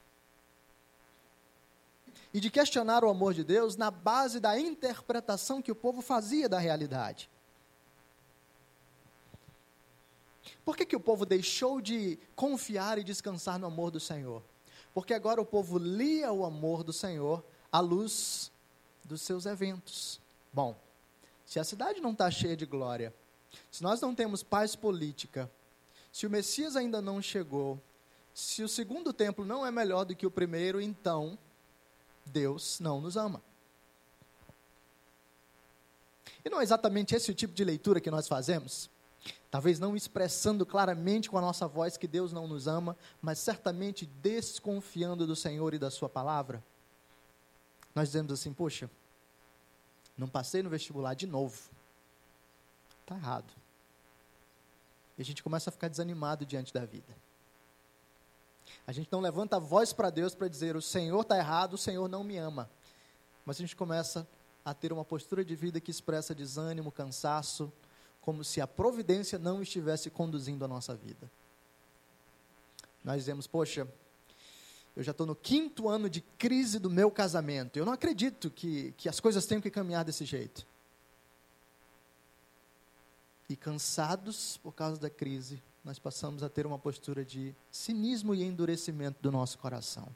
E 2.33 2.41
de 2.41 2.51
questionar 2.51 3.05
o 3.05 3.09
amor 3.09 3.33
de 3.33 3.45
Deus 3.45 3.77
na 3.77 3.91
base 3.91 4.41
da 4.41 4.59
interpretação 4.59 5.63
que 5.63 5.71
o 5.71 5.77
povo 5.77 6.03
fazia 6.03 6.49
da 6.49 6.59
realidade. 6.59 7.31
Por 10.65 10.77
que, 10.77 10.87
que 10.87 10.97
o 10.97 11.01
povo 11.01 11.27
deixou 11.27 11.81
de 11.81 12.19
confiar 12.35 12.99
e 12.99 13.05
descansar 13.05 13.59
no 13.59 13.67
amor 13.67 13.91
do 13.91 14.01
Senhor? 14.01 14.43
Porque 14.93 15.13
agora 15.13 15.41
o 15.41 15.47
povo 15.47 15.79
lia 15.79 16.33
o 16.33 16.45
amor 16.45 16.83
do 16.83 16.93
Senhor 16.93 17.45
à 17.71 17.81
luz 17.81 18.51
dos 19.05 19.21
seus 19.23 19.47
eventos. 19.47 20.21
Bom, 20.53 20.77
se 21.45 21.61
a 21.61 21.65
cidade 21.65 22.01
não 22.01 22.13
está 22.13 22.31
cheia 22.31 22.57
de 22.57 22.65
glória, 22.65 23.13
se 23.71 23.83
nós 23.83 24.01
não 24.01 24.15
temos 24.15 24.43
paz 24.43 24.75
política, 24.75 25.51
se 26.15 26.29
o 26.29 26.31
Messias 26.31 26.77
ainda 26.77 27.03
não 27.03 27.21
chegou, 27.21 27.83
se 28.33 28.63
o 28.63 28.69
segundo 28.69 29.13
templo 29.13 29.45
não 29.45 29.67
é 29.67 29.71
melhor 29.73 30.05
do 30.05 30.15
que 30.15 30.25
o 30.25 30.31
primeiro, 30.31 30.81
então 30.81 31.37
Deus 32.25 32.79
não 32.79 33.01
nos 33.01 33.17
ama. 33.17 33.43
E 36.45 36.49
não 36.49 36.61
é 36.61 36.63
exatamente 36.63 37.17
esse 37.17 37.33
o 37.33 37.35
tipo 37.35 37.53
de 37.53 37.65
leitura 37.65 38.01
que 38.01 38.13
nós 38.13 38.29
fazemos? 38.29 38.89
Talvez 39.51 39.81
não 39.81 39.97
expressando 39.97 40.65
claramente 40.65 41.29
com 41.29 41.37
a 41.37 41.41
nossa 41.41 41.67
voz 41.67 41.97
que 41.97 42.07
Deus 42.07 42.33
não 42.33 42.47
nos 42.47 42.69
ama, 42.69 42.97
mas 43.21 43.41
certamente 43.41 44.07
desconfiando 44.07 45.27
do 45.27 45.35
Senhor 45.35 45.75
e 45.75 45.81
da 45.81 45.91
Sua 45.91 46.09
palavra 46.09 46.63
nós 47.93 48.11
dizemos 48.11 48.31
assim: 48.33 48.53
poxa, 48.53 48.89
não 50.17 50.29
passei 50.29 50.63
no 50.63 50.71
vestibular 50.71 51.15
de 51.15 51.27
novo. 51.27 51.61
Está 53.01 53.17
errado. 53.17 53.64
E 55.17 55.23
a 55.23 55.25
gente 55.25 55.43
começa 55.43 55.71
a 55.71 55.73
ficar 55.73 55.89
desanimado 55.89 56.45
diante 56.45 56.73
da 56.73 56.85
vida. 56.85 57.15
A 58.87 58.93
gente 58.93 59.11
não 59.11 59.21
levanta 59.21 59.57
a 59.57 59.59
voz 59.59 59.93
para 59.93 60.11
Deus 60.11 60.35
para 60.35 60.49
dizer: 60.49 60.77
o 60.77 60.83
Senhor 60.83 61.21
está 61.21 61.37
errado, 61.39 61.75
o 61.75 61.79
Senhor 61.79 62.09
não 62.09 62.25
me 62.25 62.37
ama. 62.37 62.69
Mas 63.45 63.57
a 63.57 63.61
gente 63.61 63.77
começa 63.77 64.27
a 64.65 64.75
ter 64.75 64.93
uma 64.93 65.05
postura 65.05 65.45
de 65.45 65.55
vida 65.55 65.81
que 65.81 65.91
expressa 65.91 66.35
desânimo, 66.35 66.91
cansaço, 66.91 67.73
como 68.21 68.43
se 68.43 68.61
a 68.61 68.67
providência 68.67 69.39
não 69.39 69.63
estivesse 69.63 70.11
conduzindo 70.11 70.65
a 70.65 70.69
nossa 70.69 70.95
vida. 70.95 71.31
Nós 73.05 73.19
dizemos: 73.19 73.47
poxa, 73.47 73.87
eu 74.97 75.03
já 75.03 75.11
estou 75.11 75.27
no 75.27 75.35
quinto 75.35 75.89
ano 75.89 76.09
de 76.09 76.21
crise 76.21 76.79
do 76.79 76.91
meu 76.91 77.11
casamento. 77.11 77.77
Eu 77.77 77.85
não 77.85 77.93
acredito 77.93 78.51
que, 78.51 78.93
que 78.97 79.09
as 79.09 79.21
coisas 79.21 79.45
tenham 79.47 79.61
que 79.61 79.71
caminhar 79.71 80.05
desse 80.05 80.25
jeito. 80.25 80.67
E 83.49 83.57
cansados 83.57 84.57
por 84.59 84.73
causa 84.73 84.99
da 84.99 85.11
crise, 85.11 85.63
nós 85.85 85.99
passamos 85.99 86.43
a 86.43 86.49
ter 86.49 86.67
uma 86.67 86.79
postura 86.79 87.25
de 87.25 87.55
cinismo 87.71 88.35
e 88.35 88.43
endurecimento 88.43 89.19
do 89.21 89.31
nosso 89.31 89.59
coração. 89.59 90.09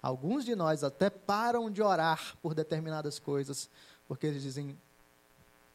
Alguns 0.00 0.44
de 0.44 0.54
nós 0.54 0.84
até 0.84 1.10
param 1.10 1.70
de 1.70 1.82
orar 1.82 2.36
por 2.42 2.54
determinadas 2.54 3.18
coisas, 3.18 3.68
porque 4.06 4.26
eles 4.26 4.42
dizem: 4.42 4.78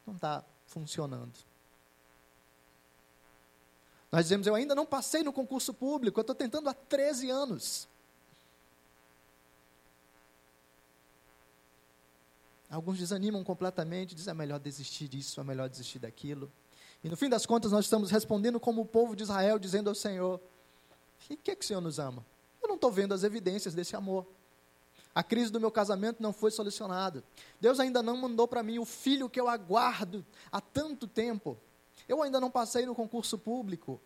não 0.08 0.16
está 0.16 0.44
funcionando. 0.68 1.34
Nós 4.12 4.26
dizemos, 4.26 4.48
eu 4.48 4.56
ainda 4.56 4.74
não 4.74 4.86
passei 4.86 5.24
no 5.24 5.34
concurso 5.34 5.74
público, 5.74 6.20
eu 6.20 6.22
estou 6.22 6.36
tentando 6.36 6.70
há 6.70 6.74
13 6.74 7.30
anos. 7.30 7.89
Alguns 12.70 13.00
desanimam 13.00 13.44
completamente, 13.44 14.14
dizem, 14.14 14.32
é 14.32 14.36
melhor 14.36 14.60
desistir 14.60 15.08
disso, 15.08 15.42
é 15.42 15.44
melhor 15.44 15.68
desistir 15.68 16.00
daquilo. 16.00 16.52
E 17.04 17.10
no 17.10 17.18
fim 17.18 17.30
das 17.30 17.46
contas, 17.46 17.72
nós 17.72 17.86
estamos 17.86 18.12
respondendo 18.12 18.60
como 18.60 18.82
o 18.82 18.86
povo 18.86 19.16
de 19.16 19.24
Israel, 19.24 19.58
dizendo 19.58 19.90
ao 19.90 19.96
Senhor: 19.96 20.40
E 21.30 21.36
que, 21.36 21.52
é 21.52 21.56
que 21.56 21.64
o 21.64 21.68
Senhor 21.68 21.82
nos 21.82 21.98
ama? 21.98 22.26
Eu 22.62 22.68
não 22.68 22.76
estou 22.76 22.92
vendo 22.92 23.14
as 23.14 23.24
evidências 23.24 23.74
desse 23.74 23.96
amor. 23.96 24.28
A 25.16 25.24
crise 25.24 25.52
do 25.52 25.60
meu 25.60 25.72
casamento 25.72 26.22
não 26.22 26.32
foi 26.32 26.52
solucionada. 26.52 27.24
Deus 27.60 27.80
ainda 27.80 28.04
não 28.04 28.16
mandou 28.16 28.48
para 28.48 28.62
mim 28.62 28.78
o 28.78 28.86
filho 28.86 29.30
que 29.30 29.40
eu 29.40 29.48
aguardo 29.48 30.24
há 30.52 30.62
tanto 30.62 31.08
tempo. 31.08 31.58
Eu 32.08 32.22
ainda 32.22 32.40
não 32.40 32.52
passei 32.52 32.86
no 32.86 32.94
concurso 32.94 33.38
público. 33.38 34.00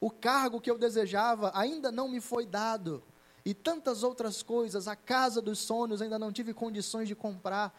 O 0.00 0.10
cargo 0.10 0.60
que 0.60 0.70
eu 0.70 0.78
desejava 0.78 1.50
ainda 1.54 1.90
não 1.90 2.08
me 2.08 2.20
foi 2.20 2.46
dado. 2.46 3.02
E 3.44 3.54
tantas 3.54 4.02
outras 4.02 4.42
coisas, 4.42 4.86
a 4.86 4.94
casa 4.94 5.40
dos 5.40 5.58
sonhos 5.58 6.02
ainda 6.02 6.18
não 6.18 6.32
tive 6.32 6.54
condições 6.54 7.08
de 7.08 7.14
comprar. 7.14 7.74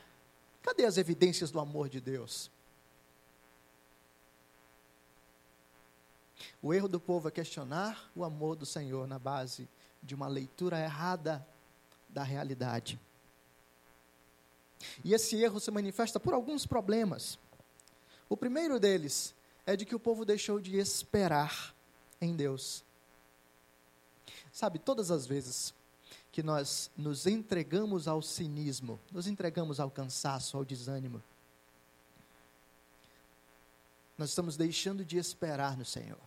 Cadê 0.61 0.85
as 0.85 0.97
evidências 0.97 1.51
do 1.51 1.59
amor 1.59 1.89
de 1.89 2.01
Deus? 2.01 2.51
O 6.61 6.73
erro 6.73 6.87
do 6.87 6.99
povo 6.99 7.27
é 7.27 7.31
questionar 7.31 8.09
o 8.15 8.23
amor 8.23 8.55
do 8.55 8.65
Senhor 8.65 9.07
na 9.07 9.17
base 9.17 9.67
de 10.03 10.15
uma 10.15 10.27
leitura 10.27 10.79
errada 10.79 11.45
da 12.09 12.23
realidade. 12.23 12.99
E 15.03 15.13
esse 15.13 15.35
erro 15.41 15.59
se 15.59 15.71
manifesta 15.71 16.19
por 16.19 16.33
alguns 16.33 16.65
problemas. 16.65 17.37
O 18.27 18.37
primeiro 18.37 18.79
deles 18.79 19.33
é 19.65 19.75
de 19.75 19.85
que 19.85 19.95
o 19.95 19.99
povo 19.99 20.25
deixou 20.25 20.59
de 20.59 20.77
esperar 20.77 21.73
em 22.19 22.35
Deus. 22.35 22.83
Sabe, 24.51 24.79
todas 24.79 25.11
as 25.11 25.25
vezes 25.25 25.73
que 26.31 26.43
nós 26.43 26.91
nos 26.95 27.25
entregamos 27.25 28.07
ao 28.07 28.21
cinismo, 28.21 28.99
nos 29.11 29.27
entregamos 29.27 29.79
ao 29.79 29.89
cansaço, 29.89 30.57
ao 30.57 30.63
desânimo, 30.63 31.21
nós 34.17 34.29
estamos 34.29 34.57
deixando 34.57 35.05
de 35.05 35.17
esperar 35.17 35.77
no 35.77 35.85
Senhor. 35.85 36.19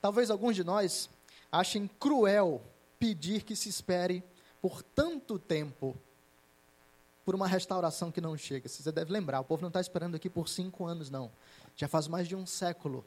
Talvez 0.00 0.30
alguns 0.30 0.54
de 0.54 0.62
nós 0.62 1.08
achem 1.50 1.88
cruel 1.98 2.62
pedir 2.98 3.42
que 3.42 3.56
se 3.56 3.68
espere 3.68 4.22
por 4.60 4.82
tanto 4.82 5.38
tempo 5.38 5.96
por 7.24 7.34
uma 7.34 7.48
restauração 7.48 8.12
que 8.12 8.20
não 8.20 8.36
chega. 8.36 8.68
Você 8.68 8.92
deve 8.92 9.10
lembrar, 9.10 9.40
o 9.40 9.44
povo 9.44 9.62
não 9.62 9.68
está 9.68 9.80
esperando 9.80 10.14
aqui 10.14 10.28
por 10.28 10.48
cinco 10.48 10.84
anos, 10.84 11.08
não. 11.08 11.32
Já 11.74 11.88
faz 11.88 12.06
mais 12.06 12.28
de 12.28 12.36
um 12.36 12.46
século 12.46 13.04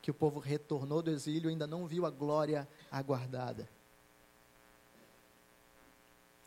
que 0.00 0.10
o 0.10 0.14
povo 0.14 0.40
retornou 0.40 1.02
do 1.02 1.10
exílio 1.10 1.50
ainda 1.50 1.66
não 1.66 1.86
viu 1.86 2.06
a 2.06 2.10
glória 2.10 2.68
aguardada. 2.90 3.68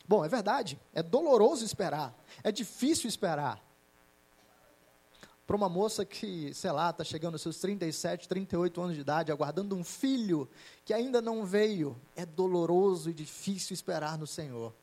Bom, 0.07 0.25
é 0.25 0.27
verdade, 0.27 0.79
é 0.93 1.01
doloroso 1.01 1.63
esperar, 1.63 2.13
é 2.43 2.51
difícil 2.51 3.07
esperar. 3.07 3.63
Para 5.45 5.55
uma 5.55 5.69
moça 5.69 6.05
que, 6.05 6.53
sei 6.53 6.71
lá, 6.71 6.89
está 6.89 7.03
chegando 7.03 7.33
aos 7.33 7.41
seus 7.41 7.59
37, 7.59 8.27
38 8.27 8.81
anos 8.81 8.95
de 8.95 9.01
idade, 9.01 9.31
aguardando 9.31 9.75
um 9.75 9.83
filho 9.83 10.49
que 10.85 10.93
ainda 10.93 11.21
não 11.21 11.45
veio, 11.45 11.99
é 12.15 12.25
doloroso 12.25 13.09
e 13.09 13.13
difícil 13.13 13.73
esperar 13.73 14.17
no 14.17 14.25
Senhor 14.25 14.73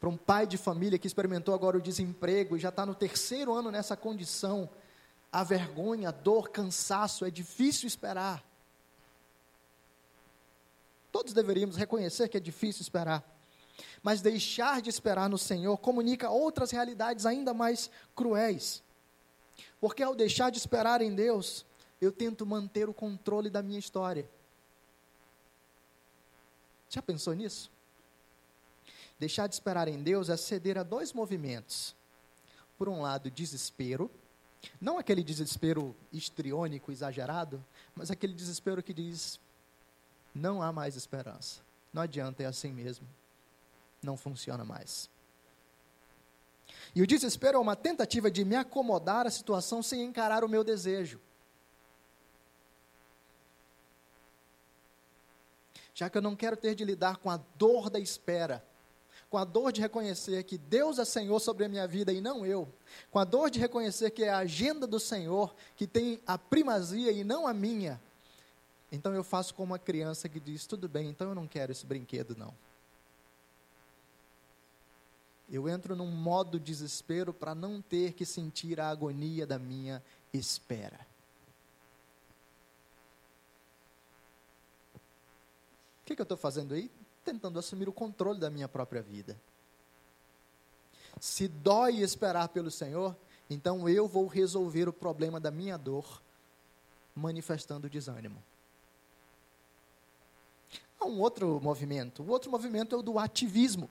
para 0.00 0.08
um 0.08 0.16
pai 0.16 0.46
de 0.46 0.56
família 0.56 0.98
que 0.98 1.06
experimentou 1.06 1.54
agora 1.54 1.76
o 1.76 1.80
desemprego 1.80 2.56
e 2.56 2.60
já 2.60 2.70
está 2.70 2.86
no 2.86 2.94
terceiro 2.94 3.52
ano 3.52 3.70
nessa 3.70 3.94
condição, 3.94 4.68
a 5.32 5.44
vergonha, 5.44 6.08
a 6.08 6.12
dor, 6.12 6.50
cansaço, 6.50 7.24
é 7.24 7.30
difícil 7.30 7.86
esperar. 7.86 8.44
Todos 11.12 11.32
deveríamos 11.32 11.76
reconhecer 11.76 12.28
que 12.28 12.36
é 12.36 12.40
difícil 12.40 12.82
esperar. 12.82 13.24
Mas 14.02 14.20
deixar 14.20 14.80
de 14.80 14.90
esperar 14.90 15.28
no 15.28 15.38
Senhor 15.38 15.76
comunica 15.78 16.30
outras 16.30 16.70
realidades 16.70 17.26
ainda 17.26 17.54
mais 17.54 17.90
cruéis. 18.14 18.82
Porque 19.80 20.02
ao 20.02 20.14
deixar 20.14 20.50
de 20.50 20.58
esperar 20.58 21.00
em 21.00 21.14
Deus, 21.14 21.64
eu 22.00 22.12
tento 22.12 22.46
manter 22.46 22.88
o 22.88 22.94
controle 22.94 23.50
da 23.50 23.62
minha 23.62 23.78
história. 23.78 24.28
Já 26.88 27.00
pensou 27.00 27.34
nisso? 27.34 27.70
Deixar 29.18 29.46
de 29.46 29.54
esperar 29.54 29.86
em 29.86 30.02
Deus 30.02 30.28
é 30.28 30.36
ceder 30.36 30.78
a 30.78 30.82
dois 30.82 31.12
movimentos. 31.12 31.94
Por 32.78 32.88
um 32.88 33.02
lado, 33.02 33.30
desespero, 33.30 34.10
não 34.80 34.98
aquele 34.98 35.22
desespero 35.22 35.96
histriônico, 36.12 36.92
exagerado, 36.92 37.64
mas 37.94 38.10
aquele 38.10 38.34
desespero 38.34 38.82
que 38.82 38.92
diz: 38.92 39.40
não 40.34 40.62
há 40.62 40.72
mais 40.72 40.96
esperança. 40.96 41.60
Não 41.92 42.02
adianta, 42.02 42.42
é 42.42 42.46
assim 42.46 42.72
mesmo. 42.72 43.06
Não 44.02 44.16
funciona 44.16 44.64
mais. 44.64 45.08
E 46.94 47.02
o 47.02 47.06
desespero 47.06 47.58
é 47.58 47.60
uma 47.60 47.76
tentativa 47.76 48.30
de 48.30 48.44
me 48.44 48.56
acomodar 48.56 49.26
à 49.26 49.30
situação 49.30 49.82
sem 49.82 50.02
encarar 50.02 50.44
o 50.44 50.48
meu 50.48 50.62
desejo. 50.62 51.20
Já 55.94 56.08
que 56.08 56.16
eu 56.16 56.22
não 56.22 56.36
quero 56.36 56.56
ter 56.56 56.74
de 56.74 56.84
lidar 56.84 57.18
com 57.18 57.30
a 57.30 57.38
dor 57.56 57.90
da 57.90 57.98
espera, 57.98 58.64
com 59.30 59.38
a 59.38 59.44
dor 59.44 59.72
de 59.72 59.80
reconhecer 59.80 60.42
que 60.42 60.58
Deus 60.58 60.98
é 60.98 61.04
Senhor 61.04 61.38
sobre 61.38 61.64
a 61.64 61.68
minha 61.68 61.86
vida 61.86 62.12
e 62.12 62.20
não 62.20 62.44
eu, 62.44 62.68
com 63.10 63.18
a 63.18 63.24
dor 63.24 63.48
de 63.48 63.60
reconhecer 63.60 64.10
que 64.10 64.24
é 64.24 64.28
a 64.28 64.38
agenda 64.38 64.86
do 64.86 64.98
Senhor 64.98 65.54
que 65.76 65.86
tem 65.86 66.20
a 66.26 66.36
primazia 66.36 67.12
e 67.12 67.22
não 67.22 67.46
a 67.46 67.54
minha, 67.54 68.00
então 68.92 69.14
eu 69.14 69.22
faço 69.22 69.54
como 69.54 69.72
uma 69.72 69.78
criança 69.78 70.28
que 70.28 70.40
diz: 70.40 70.66
tudo 70.66 70.88
bem, 70.88 71.08
então 71.08 71.28
eu 71.28 71.34
não 71.34 71.46
quero 71.46 71.70
esse 71.70 71.86
brinquedo, 71.86 72.34
não. 72.36 72.52
Eu 75.48 75.68
entro 75.68 75.96
num 75.96 76.10
modo 76.10 76.60
desespero 76.60 77.32
para 77.32 77.54
não 77.54 77.82
ter 77.82 78.12
que 78.12 78.24
sentir 78.24 78.80
a 78.80 78.88
agonia 78.88 79.46
da 79.46 79.58
minha 79.58 80.02
espera. 80.32 81.06
O 86.02 86.06
que, 86.06 86.14
que 86.14 86.20
eu 86.20 86.24
estou 86.24 86.38
fazendo 86.38 86.74
aí? 86.74 86.90
Tentando 87.24 87.58
assumir 87.58 87.88
o 87.88 87.92
controle 87.92 88.38
da 88.38 88.50
minha 88.50 88.68
própria 88.68 89.02
vida. 89.02 89.36
Se 91.20 91.48
dói 91.48 92.00
esperar 92.00 92.48
pelo 92.48 92.70
Senhor, 92.70 93.16
então 93.48 93.88
eu 93.88 94.06
vou 94.06 94.26
resolver 94.26 94.88
o 94.88 94.92
problema 94.92 95.40
da 95.40 95.50
minha 95.50 95.76
dor 95.76 96.22
manifestando 97.14 97.90
desânimo. 97.90 98.42
Há 101.00 101.06
um 101.06 101.18
outro 101.20 101.60
movimento. 101.62 102.22
O 102.22 102.28
outro 102.28 102.50
movimento 102.50 102.94
é 102.94 102.98
o 102.98 103.02
do 103.02 103.18
ativismo. 103.18 103.88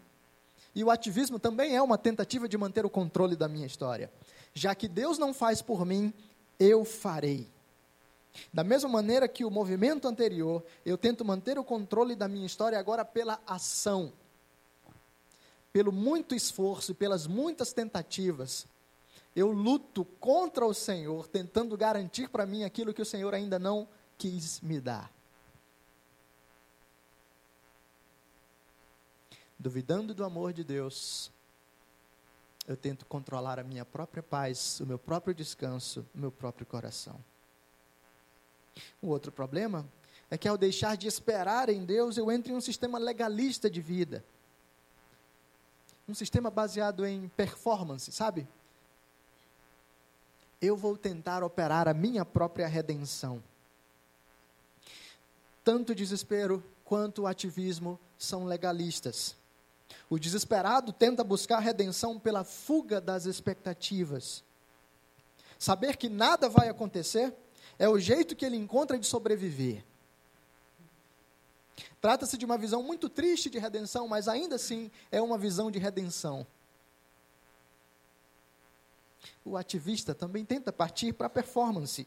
E 0.75 0.83
o 0.83 0.91
ativismo 0.91 1.39
também 1.39 1.75
é 1.75 1.81
uma 1.81 1.97
tentativa 1.97 2.47
de 2.47 2.57
manter 2.57 2.85
o 2.85 2.89
controle 2.89 3.35
da 3.35 3.47
minha 3.47 3.65
história. 3.65 4.11
Já 4.53 4.75
que 4.75 4.87
Deus 4.87 5.17
não 5.17 5.33
faz 5.33 5.61
por 5.61 5.85
mim, 5.85 6.13
eu 6.59 6.85
farei. 6.85 7.47
Da 8.53 8.63
mesma 8.63 8.89
maneira 8.89 9.27
que 9.27 9.43
o 9.43 9.51
movimento 9.51 10.07
anterior, 10.07 10.63
eu 10.85 10.97
tento 10.97 11.25
manter 11.25 11.57
o 11.57 11.63
controle 11.63 12.15
da 12.15 12.27
minha 12.27 12.45
história 12.45 12.79
agora 12.79 13.03
pela 13.03 13.39
ação. 13.45 14.13
Pelo 15.73 15.91
muito 15.91 16.33
esforço 16.33 16.91
e 16.91 16.95
pelas 16.95 17.27
muitas 17.27 17.73
tentativas, 17.73 18.65
eu 19.35 19.51
luto 19.51 20.05
contra 20.19 20.65
o 20.65 20.73
Senhor, 20.73 21.27
tentando 21.27 21.77
garantir 21.77 22.29
para 22.29 22.45
mim 22.45 22.63
aquilo 22.63 22.93
que 22.93 23.01
o 23.01 23.05
Senhor 23.05 23.33
ainda 23.33 23.59
não 23.59 23.87
quis 24.17 24.59
me 24.61 24.79
dar. 24.79 25.11
duvidando 29.59 30.13
do 30.13 30.23
amor 30.23 30.53
de 30.53 30.63
Deus, 30.63 31.29
eu 32.65 32.77
tento 32.77 33.05
controlar 33.05 33.59
a 33.59 33.63
minha 33.63 33.83
própria 33.83 34.23
paz, 34.23 34.79
o 34.79 34.85
meu 34.85 34.97
próprio 34.97 35.33
descanso, 35.33 36.05
o 36.15 36.17
meu 36.17 36.31
próprio 36.31 36.65
coração. 36.65 37.19
O 39.01 39.07
outro 39.07 39.31
problema 39.31 39.85
é 40.31 40.37
que 40.37 40.47
ao 40.47 40.57
deixar 40.57 40.95
de 40.95 41.07
esperar 41.07 41.69
em 41.69 41.83
Deus, 41.83 42.17
eu 42.17 42.31
entro 42.31 42.51
em 42.51 42.55
um 42.55 42.61
sistema 42.61 42.99
legalista 42.99 43.69
de 43.69 43.81
vida. 43.81 44.23
Um 46.07 46.13
sistema 46.13 46.49
baseado 46.49 47.05
em 47.05 47.27
performance, 47.29 48.11
sabe? 48.11 48.47
Eu 50.61 50.75
vou 50.75 50.97
tentar 50.97 51.43
operar 51.43 51.87
a 51.87 51.93
minha 51.93 52.25
própria 52.25 52.67
redenção. 52.67 53.41
Tanto 55.63 55.95
desespero 55.95 56.63
quanto 56.83 57.27
ativismo 57.27 57.99
são 58.17 58.45
legalistas. 58.45 59.35
O 60.09 60.19
desesperado 60.19 60.91
tenta 60.91 61.23
buscar 61.23 61.59
redenção 61.59 62.19
pela 62.19 62.43
fuga 62.43 62.99
das 62.99 63.25
expectativas. 63.25 64.43
Saber 65.57 65.97
que 65.97 66.09
nada 66.09 66.49
vai 66.49 66.69
acontecer 66.69 67.33
é 67.79 67.87
o 67.87 67.97
jeito 67.97 68.35
que 68.35 68.45
ele 68.45 68.57
encontra 68.57 68.99
de 68.99 69.07
sobreviver. 69.07 69.83
Trata-se 72.01 72.37
de 72.37 72.45
uma 72.45 72.57
visão 72.57 72.83
muito 72.83 73.07
triste 73.07 73.49
de 73.49 73.57
redenção, 73.57 74.07
mas 74.07 74.27
ainda 74.27 74.55
assim 74.55 74.91
é 75.09 75.21
uma 75.21 75.37
visão 75.37 75.71
de 75.71 75.79
redenção. 75.79 76.45
O 79.43 79.57
ativista 79.57 80.13
também 80.13 80.43
tenta 80.43 80.71
partir 80.71 81.13
para 81.13 81.27
a 81.27 81.29
performance. 81.29 82.05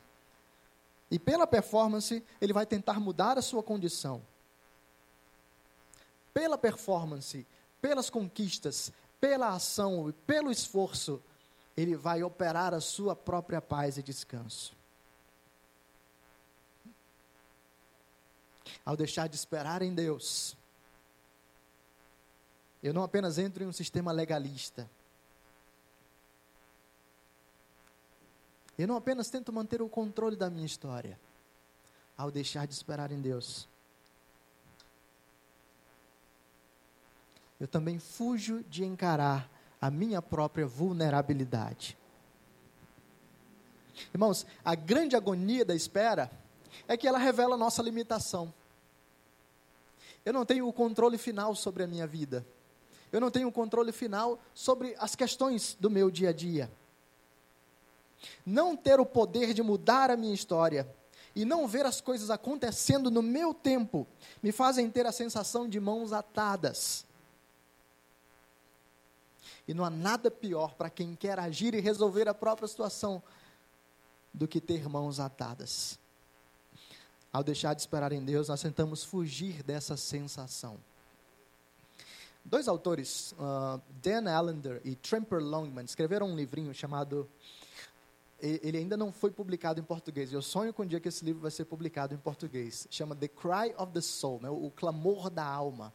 E 1.10 1.18
pela 1.18 1.46
performance, 1.46 2.22
ele 2.40 2.52
vai 2.52 2.66
tentar 2.66 3.00
mudar 3.00 3.38
a 3.38 3.42
sua 3.42 3.62
condição. 3.62 4.22
Pela 6.32 6.56
performance, 6.56 7.46
pelas 7.80 8.08
conquistas, 8.08 8.92
pela 9.20 9.48
ação 9.48 10.08
e 10.08 10.12
pelo 10.12 10.50
esforço, 10.50 11.22
ele 11.76 11.96
vai 11.96 12.22
operar 12.22 12.72
a 12.72 12.80
sua 12.80 13.14
própria 13.14 13.60
paz 13.60 13.98
e 13.98 14.02
descanso. 14.02 14.81
Ao 18.84 18.96
deixar 18.96 19.28
de 19.28 19.36
esperar 19.36 19.82
em 19.82 19.94
Deus, 19.94 20.56
eu 22.82 22.92
não 22.92 23.02
apenas 23.02 23.38
entro 23.38 23.62
em 23.62 23.66
um 23.66 23.72
sistema 23.72 24.10
legalista, 24.12 24.88
eu 28.78 28.88
não 28.88 28.96
apenas 28.96 29.30
tento 29.30 29.52
manter 29.52 29.80
o 29.82 29.88
controle 29.88 30.34
da 30.34 30.50
minha 30.50 30.66
história, 30.66 31.18
ao 32.16 32.30
deixar 32.30 32.66
de 32.66 32.74
esperar 32.74 33.12
em 33.12 33.20
Deus, 33.20 33.68
eu 37.60 37.68
também 37.68 37.98
fujo 37.98 38.64
de 38.64 38.84
encarar 38.84 39.48
a 39.80 39.88
minha 39.90 40.20
própria 40.20 40.66
vulnerabilidade. 40.66 41.96
Irmãos, 44.12 44.44
a 44.64 44.74
grande 44.74 45.14
agonia 45.14 45.64
da 45.64 45.74
espera 45.74 46.30
é 46.88 46.96
que 46.96 47.06
ela 47.06 47.18
revela 47.18 47.56
nossa 47.56 47.82
limitação. 47.82 48.52
Eu 50.24 50.32
não 50.32 50.44
tenho 50.44 50.68
o 50.68 50.72
controle 50.72 51.18
final 51.18 51.54
sobre 51.54 51.82
a 51.82 51.86
minha 51.86 52.06
vida. 52.06 52.46
Eu 53.10 53.20
não 53.20 53.30
tenho 53.30 53.48
o 53.48 53.52
controle 53.52 53.92
final 53.92 54.38
sobre 54.54 54.94
as 54.98 55.14
questões 55.14 55.76
do 55.78 55.90
meu 55.90 56.10
dia 56.10 56.30
a 56.30 56.32
dia. 56.32 56.70
Não 58.46 58.76
ter 58.76 59.00
o 59.00 59.06
poder 59.06 59.52
de 59.52 59.62
mudar 59.62 60.10
a 60.10 60.16
minha 60.16 60.32
história 60.32 60.88
e 61.34 61.44
não 61.44 61.66
ver 61.66 61.84
as 61.84 62.00
coisas 62.00 62.30
acontecendo 62.30 63.10
no 63.10 63.22
meu 63.22 63.52
tempo 63.52 64.06
me 64.42 64.52
fazem 64.52 64.90
ter 64.90 65.06
a 65.06 65.12
sensação 65.12 65.68
de 65.68 65.80
mãos 65.80 66.12
atadas. 66.12 67.04
E 69.66 69.74
não 69.74 69.84
há 69.84 69.90
nada 69.90 70.30
pior 70.30 70.74
para 70.74 70.90
quem 70.90 71.14
quer 71.14 71.38
agir 71.38 71.74
e 71.74 71.80
resolver 71.80 72.28
a 72.28 72.34
própria 72.34 72.68
situação 72.68 73.22
do 74.32 74.48
que 74.48 74.60
ter 74.60 74.88
mãos 74.88 75.20
atadas. 75.20 75.98
Ao 77.32 77.42
deixar 77.42 77.72
de 77.72 77.80
esperar 77.80 78.12
em 78.12 78.22
Deus, 78.22 78.48
nós 78.48 78.60
tentamos 78.60 79.02
fugir 79.02 79.62
dessa 79.62 79.96
sensação. 79.96 80.78
Dois 82.44 82.68
autores, 82.68 83.32
uh, 83.32 83.80
Dan 84.02 84.28
Allender 84.30 84.82
e 84.84 84.94
Tremper 84.96 85.38
Longman, 85.42 85.84
escreveram 85.84 86.28
um 86.28 86.36
livrinho 86.36 86.74
chamado. 86.74 87.26
Ele 88.38 88.76
ainda 88.76 88.96
não 88.96 89.12
foi 89.12 89.30
publicado 89.30 89.78
em 89.78 89.84
português. 89.84 90.32
Eu 90.32 90.42
sonho 90.42 90.74
com 90.74 90.82
o 90.82 90.86
dia 90.86 90.98
que 90.98 91.08
esse 91.08 91.24
livro 91.24 91.40
vai 91.40 91.50
ser 91.52 91.64
publicado 91.64 92.12
em 92.12 92.18
português. 92.18 92.88
Chama 92.90 93.14
The 93.14 93.28
Cry 93.28 93.72
of 93.78 93.92
the 93.92 94.00
Soul, 94.00 94.40
né? 94.42 94.50
o 94.50 94.68
clamor 94.74 95.30
da 95.30 95.44
alma. 95.44 95.92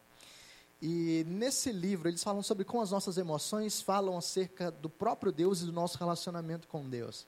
E 0.82 1.26
nesse 1.28 1.74
livro 1.74 2.08
eles 2.08 2.24
falam 2.24 2.42
sobre 2.42 2.64
como 2.64 2.82
as 2.82 2.90
nossas 2.90 3.18
emoções 3.18 3.82
falam 3.82 4.18
acerca 4.18 4.72
do 4.72 4.90
próprio 4.90 5.32
Deus 5.32 5.62
e 5.62 5.66
do 5.66 5.74
nosso 5.74 5.98
relacionamento 5.98 6.70
com 6.70 6.90
Deus. 6.90 7.28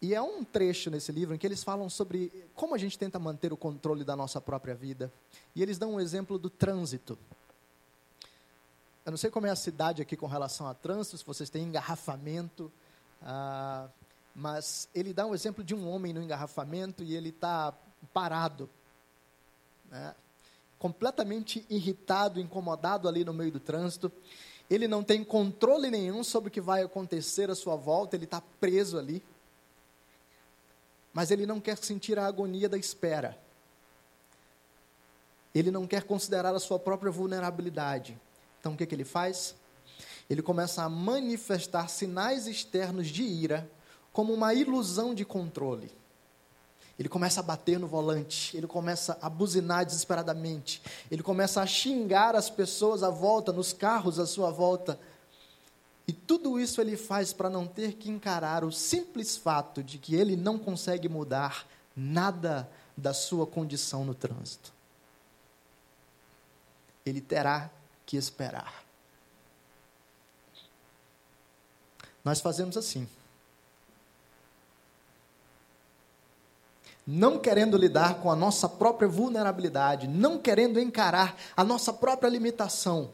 E 0.00 0.14
é 0.14 0.20
um 0.20 0.44
trecho 0.44 0.90
nesse 0.90 1.10
livro 1.10 1.34
em 1.34 1.38
que 1.38 1.46
eles 1.46 1.64
falam 1.64 1.88
sobre 1.88 2.30
como 2.54 2.74
a 2.74 2.78
gente 2.78 2.98
tenta 2.98 3.18
manter 3.18 3.52
o 3.52 3.56
controle 3.56 4.04
da 4.04 4.14
nossa 4.14 4.40
própria 4.40 4.74
vida. 4.74 5.12
E 5.54 5.62
eles 5.62 5.78
dão 5.78 5.94
um 5.94 6.00
exemplo 6.00 6.38
do 6.38 6.50
trânsito. 6.50 7.18
Eu 9.04 9.10
não 9.10 9.16
sei 9.16 9.30
como 9.30 9.46
é 9.46 9.50
a 9.50 9.56
cidade 9.56 10.02
aqui 10.02 10.16
com 10.16 10.26
relação 10.26 10.66
a 10.66 10.74
trânsito, 10.74 11.16
se 11.16 11.24
vocês 11.24 11.48
têm 11.48 11.64
engarrafamento, 11.64 12.70
ah, 13.22 13.88
mas 14.34 14.88
ele 14.94 15.12
dá 15.12 15.24
um 15.24 15.34
exemplo 15.34 15.64
de 15.64 15.74
um 15.74 15.88
homem 15.88 16.12
no 16.12 16.22
engarrafamento 16.22 17.02
e 17.02 17.14
ele 17.14 17.30
está 17.30 17.72
parado. 18.12 18.68
Né? 19.90 20.14
completamente 20.78 21.64
irritado, 21.68 22.40
incomodado 22.40 23.08
ali 23.08 23.24
no 23.24 23.32
meio 23.32 23.52
do 23.52 23.60
trânsito. 23.60 24.12
Ele 24.68 24.86
não 24.88 25.02
tem 25.02 25.24
controle 25.24 25.90
nenhum 25.90 26.24
sobre 26.24 26.48
o 26.48 26.50
que 26.50 26.60
vai 26.60 26.82
acontecer 26.82 27.50
à 27.50 27.54
sua 27.54 27.76
volta, 27.76 28.16
ele 28.16 28.24
está 28.24 28.42
preso 28.60 28.98
ali. 28.98 29.22
Mas 31.16 31.30
ele 31.30 31.46
não 31.46 31.58
quer 31.58 31.78
sentir 31.78 32.18
a 32.18 32.26
agonia 32.26 32.68
da 32.68 32.76
espera. 32.76 33.38
ele 35.54 35.70
não 35.70 35.86
quer 35.86 36.02
considerar 36.02 36.54
a 36.54 36.58
sua 36.58 36.78
própria 36.78 37.10
vulnerabilidade. 37.10 38.20
Então 38.60 38.74
o 38.74 38.76
que, 38.76 38.84
que 38.84 38.94
ele 38.94 39.02
faz? 39.02 39.54
Ele 40.28 40.42
começa 40.42 40.82
a 40.82 40.90
manifestar 40.90 41.88
sinais 41.88 42.46
externos 42.46 43.06
de 43.06 43.22
ira 43.22 43.66
como 44.12 44.34
uma 44.34 44.52
ilusão 44.52 45.14
de 45.14 45.24
controle. 45.24 45.90
Ele 46.98 47.08
começa 47.08 47.40
a 47.40 47.42
bater 47.42 47.78
no 47.78 47.86
volante, 47.86 48.54
ele 48.54 48.66
começa 48.66 49.16
a 49.22 49.30
buzinar 49.30 49.86
desesperadamente, 49.86 50.82
ele 51.10 51.22
começa 51.22 51.62
a 51.62 51.66
xingar 51.66 52.36
as 52.36 52.50
pessoas 52.50 53.02
à 53.02 53.08
volta, 53.08 53.54
nos 53.54 53.72
carros 53.72 54.18
à 54.18 54.26
sua 54.26 54.50
volta. 54.50 55.00
E 56.08 56.12
tudo 56.12 56.58
isso 56.60 56.80
ele 56.80 56.96
faz 56.96 57.32
para 57.32 57.50
não 57.50 57.66
ter 57.66 57.94
que 57.94 58.10
encarar 58.10 58.64
o 58.64 58.70
simples 58.70 59.36
fato 59.36 59.82
de 59.82 59.98
que 59.98 60.14
ele 60.14 60.36
não 60.36 60.58
consegue 60.58 61.08
mudar 61.08 61.66
nada 61.96 62.70
da 62.96 63.12
sua 63.12 63.46
condição 63.46 64.04
no 64.04 64.14
trânsito. 64.14 64.72
Ele 67.04 67.20
terá 67.20 67.70
que 68.04 68.16
esperar. 68.16 68.84
Nós 72.24 72.40
fazemos 72.40 72.76
assim. 72.76 73.08
não 77.06 77.38
querendo 77.38 77.76
lidar 77.76 78.16
com 78.16 78.30
a 78.30 78.34
nossa 78.34 78.68
própria 78.68 79.06
vulnerabilidade, 79.06 80.08
não 80.08 80.38
querendo 80.38 80.80
encarar 80.80 81.36
a 81.56 81.62
nossa 81.62 81.92
própria 81.92 82.28
limitação, 82.28 83.10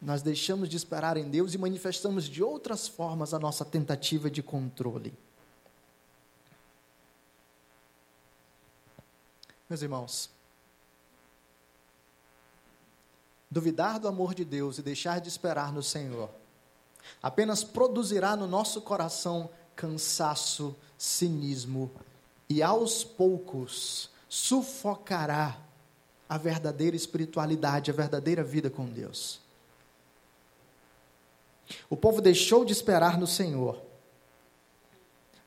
nós 0.00 0.22
deixamos 0.22 0.68
de 0.68 0.76
esperar 0.76 1.16
em 1.16 1.28
Deus 1.28 1.52
e 1.52 1.58
manifestamos 1.58 2.24
de 2.24 2.42
outras 2.42 2.88
formas 2.88 3.34
a 3.34 3.38
nossa 3.38 3.64
tentativa 3.64 4.30
de 4.30 4.42
controle. 4.42 5.12
Meus 9.68 9.82
irmãos, 9.82 10.30
duvidar 13.50 14.00
do 14.00 14.08
amor 14.08 14.34
de 14.34 14.44
Deus 14.44 14.78
e 14.78 14.82
deixar 14.82 15.20
de 15.20 15.28
esperar 15.28 15.72
no 15.72 15.82
Senhor 15.82 16.30
apenas 17.22 17.62
produzirá 17.64 18.36
no 18.36 18.46
nosso 18.46 18.80
coração 18.80 19.50
cansaço, 19.76 20.76
cinismo 20.98 21.90
e 22.48 22.62
aos 22.62 23.04
poucos 23.04 24.10
sufocará 24.28 25.58
a 26.28 26.38
verdadeira 26.38 26.94
espiritualidade, 26.94 27.90
a 27.90 27.94
verdadeira 27.94 28.44
vida 28.44 28.70
com 28.70 28.86
Deus. 28.86 29.40
O 31.88 31.96
povo 31.96 32.20
deixou 32.20 32.64
de 32.64 32.72
esperar 32.72 33.18
no 33.18 33.26
Senhor. 33.26 33.80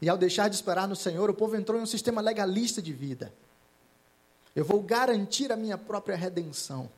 E 0.01 0.09
ao 0.09 0.17
deixar 0.17 0.49
de 0.49 0.55
esperar 0.55 0.88
no 0.88 0.95
Senhor, 0.95 1.29
o 1.29 1.33
povo 1.33 1.55
entrou 1.55 1.79
em 1.79 1.83
um 1.83 1.88
sistema 1.88 2.21
legalista 2.21 2.81
de 2.81 2.91
vida. 2.91 3.33
Eu 4.55 4.65
vou 4.65 4.81
garantir 4.81 5.51
a 5.51 5.55
minha 5.55 5.77
própria 5.77 6.15
redenção. 6.15 6.89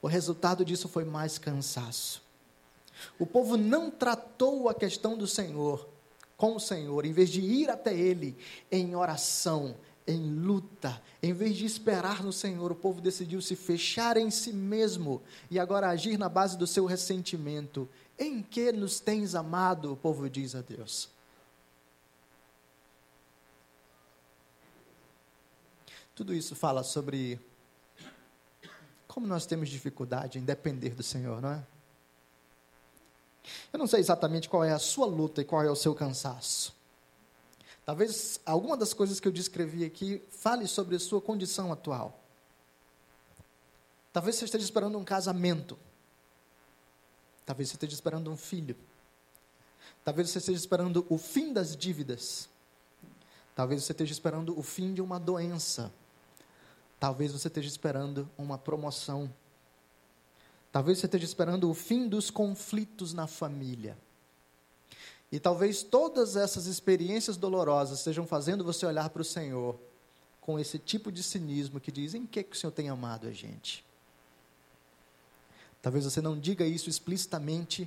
O 0.00 0.06
resultado 0.06 0.64
disso 0.64 0.88
foi 0.88 1.04
mais 1.04 1.38
cansaço. 1.38 2.22
O 3.18 3.26
povo 3.26 3.56
não 3.56 3.90
tratou 3.90 4.68
a 4.68 4.74
questão 4.74 5.16
do 5.16 5.26
Senhor 5.26 5.88
com 6.36 6.56
o 6.56 6.60
Senhor, 6.60 7.04
em 7.04 7.12
vez 7.12 7.30
de 7.30 7.40
ir 7.40 7.70
até 7.70 7.94
Ele 7.94 8.36
em 8.70 8.94
oração, 8.94 9.76
em 10.06 10.20
luta, 10.20 11.00
em 11.22 11.32
vez 11.32 11.56
de 11.56 11.64
esperar 11.64 12.22
no 12.22 12.32
Senhor, 12.32 12.70
o 12.70 12.74
povo 12.74 13.00
decidiu 13.00 13.40
se 13.40 13.56
fechar 13.56 14.16
em 14.16 14.30
si 14.30 14.52
mesmo 14.52 15.22
e 15.50 15.58
agora 15.58 15.88
agir 15.88 16.18
na 16.18 16.28
base 16.28 16.58
do 16.58 16.66
seu 16.66 16.84
ressentimento. 16.84 17.88
Em 18.18 18.42
que 18.42 18.72
nos 18.72 19.00
tens 19.00 19.34
amado? 19.34 19.92
O 19.92 19.96
povo 19.96 20.28
diz 20.28 20.54
a 20.54 20.60
Deus. 20.60 21.08
Tudo 26.14 26.32
isso 26.32 26.54
fala 26.54 26.84
sobre 26.84 27.40
como 29.08 29.26
nós 29.26 29.46
temos 29.46 29.68
dificuldade 29.68 30.38
em 30.38 30.44
depender 30.44 30.90
do 30.90 31.02
Senhor, 31.02 31.40
não 31.40 31.50
é? 31.50 31.64
Eu 33.72 33.78
não 33.78 33.86
sei 33.86 34.00
exatamente 34.00 34.48
qual 34.48 34.64
é 34.64 34.72
a 34.72 34.78
sua 34.78 35.06
luta 35.06 35.40
e 35.40 35.44
qual 35.44 35.62
é 35.62 35.70
o 35.70 35.76
seu 35.76 35.94
cansaço. 35.94 36.74
Talvez 37.84 38.40
alguma 38.46 38.76
das 38.76 38.94
coisas 38.94 39.20
que 39.20 39.28
eu 39.28 39.32
descrevi 39.32 39.84
aqui 39.84 40.22
fale 40.30 40.66
sobre 40.66 40.96
a 40.96 41.00
sua 41.00 41.20
condição 41.20 41.72
atual. 41.72 42.18
Talvez 44.12 44.36
você 44.36 44.46
esteja 44.46 44.64
esperando 44.64 44.96
um 44.96 45.04
casamento. 45.04 45.76
Talvez 47.44 47.68
você 47.68 47.76
esteja 47.76 47.94
esperando 47.94 48.30
um 48.30 48.36
filho. 48.36 48.76
Talvez 50.04 50.30
você 50.30 50.38
esteja 50.38 50.58
esperando 50.58 51.06
o 51.08 51.18
fim 51.18 51.52
das 51.52 51.76
dívidas. 51.76 52.48
Talvez 53.54 53.82
você 53.82 53.92
esteja 53.92 54.12
esperando 54.12 54.58
o 54.58 54.62
fim 54.62 54.92
de 54.94 55.00
uma 55.00 55.18
doença. 55.18 55.92
Talvez 56.98 57.32
você 57.32 57.48
esteja 57.48 57.68
esperando 57.68 58.28
uma 58.38 58.58
promoção 58.58 59.30
Talvez 60.74 60.98
você 60.98 61.06
esteja 61.06 61.24
esperando 61.24 61.70
o 61.70 61.72
fim 61.72 62.08
dos 62.08 62.30
conflitos 62.30 63.14
na 63.14 63.28
família. 63.28 63.96
E 65.30 65.38
talvez 65.38 65.84
todas 65.84 66.34
essas 66.34 66.66
experiências 66.66 67.36
dolorosas 67.36 68.00
estejam 68.00 68.26
fazendo 68.26 68.64
você 68.64 68.84
olhar 68.84 69.08
para 69.10 69.22
o 69.22 69.24
Senhor 69.24 69.78
com 70.40 70.58
esse 70.58 70.76
tipo 70.80 71.12
de 71.12 71.22
cinismo 71.22 71.78
que 71.78 71.92
diz: 71.92 72.12
em 72.12 72.26
que, 72.26 72.42
que 72.42 72.56
o 72.56 72.58
Senhor 72.58 72.72
tem 72.72 72.88
amado 72.88 73.28
a 73.28 73.30
gente? 73.30 73.84
Talvez 75.84 76.06
você 76.06 76.22
não 76.22 76.40
diga 76.40 76.64
isso 76.64 76.88
explicitamente, 76.88 77.86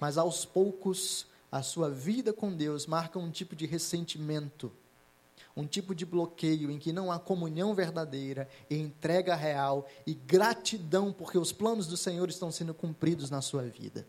mas 0.00 0.18
aos 0.18 0.44
poucos 0.44 1.24
a 1.52 1.62
sua 1.62 1.88
vida 1.88 2.32
com 2.32 2.52
Deus 2.52 2.84
marca 2.84 3.16
um 3.16 3.30
tipo 3.30 3.54
de 3.54 3.64
ressentimento 3.64 4.72
um 5.56 5.64
tipo 5.64 5.94
de 5.94 6.04
bloqueio 6.04 6.68
em 6.68 6.78
que 6.78 6.92
não 6.92 7.10
há 7.10 7.18
comunhão 7.18 7.74
verdadeira 7.74 8.48
e 8.68 8.76
entrega 8.76 9.36
real 9.36 9.88
e 10.04 10.14
gratidão 10.14 11.12
porque 11.12 11.38
os 11.38 11.52
planos 11.52 11.86
do 11.86 11.96
Senhor 11.96 12.28
estão 12.28 12.50
sendo 12.50 12.74
cumpridos 12.74 13.30
na 13.30 13.40
sua 13.40 13.62
vida. 13.62 14.04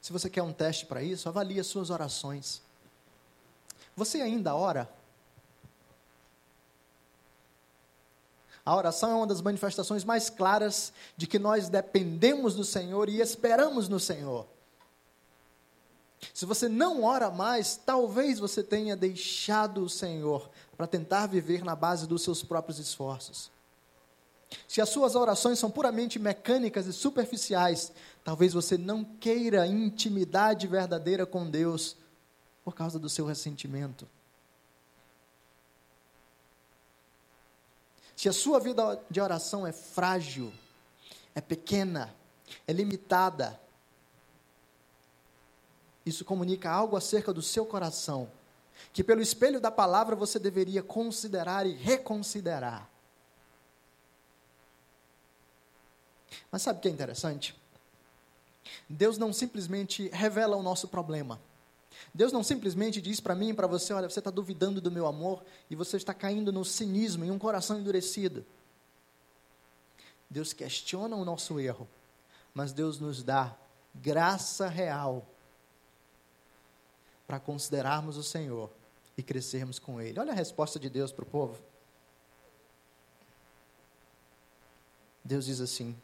Se 0.00 0.12
você 0.12 0.28
quer 0.28 0.42
um 0.42 0.52
teste 0.52 0.86
para 0.86 1.02
isso, 1.02 1.28
avalie 1.28 1.58
as 1.58 1.66
suas 1.68 1.90
orações. 1.90 2.65
Você 3.96 4.20
ainda 4.20 4.54
ora? 4.54 4.88
A 8.64 8.76
oração 8.76 9.10
é 9.10 9.14
uma 9.14 9.26
das 9.26 9.40
manifestações 9.40 10.04
mais 10.04 10.28
claras 10.28 10.92
de 11.16 11.26
que 11.26 11.38
nós 11.38 11.68
dependemos 11.70 12.54
do 12.54 12.64
Senhor 12.64 13.08
e 13.08 13.20
esperamos 13.20 13.88
no 13.88 13.98
Senhor. 13.98 14.46
Se 16.34 16.44
você 16.44 16.68
não 16.68 17.04
ora 17.04 17.30
mais, 17.30 17.76
talvez 17.76 18.38
você 18.38 18.62
tenha 18.62 18.96
deixado 18.96 19.82
o 19.82 19.88
Senhor 19.88 20.50
para 20.76 20.86
tentar 20.86 21.26
viver 21.26 21.64
na 21.64 21.74
base 21.74 22.06
dos 22.06 22.22
seus 22.22 22.42
próprios 22.42 22.78
esforços. 22.78 23.50
Se 24.68 24.80
as 24.80 24.88
suas 24.88 25.14
orações 25.14 25.58
são 25.58 25.70
puramente 25.70 26.18
mecânicas 26.18 26.86
e 26.86 26.92
superficiais, 26.92 27.92
talvez 28.24 28.52
você 28.52 28.76
não 28.76 29.04
queira 29.04 29.66
intimidade 29.66 30.66
verdadeira 30.66 31.24
com 31.24 31.48
Deus 31.48 31.96
por 32.66 32.74
causa 32.74 32.98
do 32.98 33.08
seu 33.08 33.24
ressentimento. 33.24 34.08
Se 38.16 38.28
a 38.28 38.32
sua 38.32 38.58
vida 38.58 39.00
de 39.08 39.20
oração 39.20 39.64
é 39.64 39.70
frágil, 39.70 40.52
é 41.32 41.40
pequena, 41.40 42.12
é 42.66 42.72
limitada, 42.72 43.60
isso 46.04 46.24
comunica 46.24 46.68
algo 46.68 46.96
acerca 46.96 47.32
do 47.32 47.40
seu 47.40 47.64
coração, 47.64 48.28
que 48.92 49.04
pelo 49.04 49.22
espelho 49.22 49.60
da 49.60 49.70
palavra 49.70 50.16
você 50.16 50.36
deveria 50.36 50.82
considerar 50.82 51.68
e 51.68 51.72
reconsiderar. 51.72 52.90
Mas 56.50 56.62
sabe 56.62 56.80
o 56.80 56.82
que 56.82 56.88
é 56.88 56.90
interessante? 56.90 57.56
Deus 58.88 59.18
não 59.18 59.32
simplesmente 59.32 60.08
revela 60.08 60.56
o 60.56 60.64
nosso 60.64 60.88
problema. 60.88 61.40
Deus 62.16 62.32
não 62.32 62.42
simplesmente 62.42 62.98
diz 62.98 63.20
para 63.20 63.34
mim 63.34 63.50
e 63.50 63.54
para 63.54 63.66
você: 63.66 63.92
olha, 63.92 64.08
você 64.08 64.20
está 64.20 64.30
duvidando 64.30 64.80
do 64.80 64.90
meu 64.90 65.06
amor 65.06 65.44
e 65.68 65.76
você 65.76 65.98
está 65.98 66.14
caindo 66.14 66.50
no 66.50 66.64
cinismo, 66.64 67.26
em 67.26 67.30
um 67.30 67.38
coração 67.38 67.78
endurecido. 67.78 68.42
Deus 70.30 70.54
questiona 70.54 71.14
o 71.14 71.26
nosso 71.26 71.60
erro, 71.60 71.86
mas 72.54 72.72
Deus 72.72 72.98
nos 72.98 73.22
dá 73.22 73.54
graça 73.94 74.66
real 74.66 75.26
para 77.26 77.38
considerarmos 77.38 78.16
o 78.16 78.22
Senhor 78.22 78.70
e 79.18 79.22
crescermos 79.22 79.78
com 79.78 80.00
Ele. 80.00 80.18
Olha 80.18 80.32
a 80.32 80.34
resposta 80.34 80.78
de 80.78 80.88
Deus 80.88 81.12
para 81.12 81.22
o 81.22 81.28
povo. 81.28 81.62
Deus 85.22 85.44
diz 85.44 85.60
assim: 85.60 85.94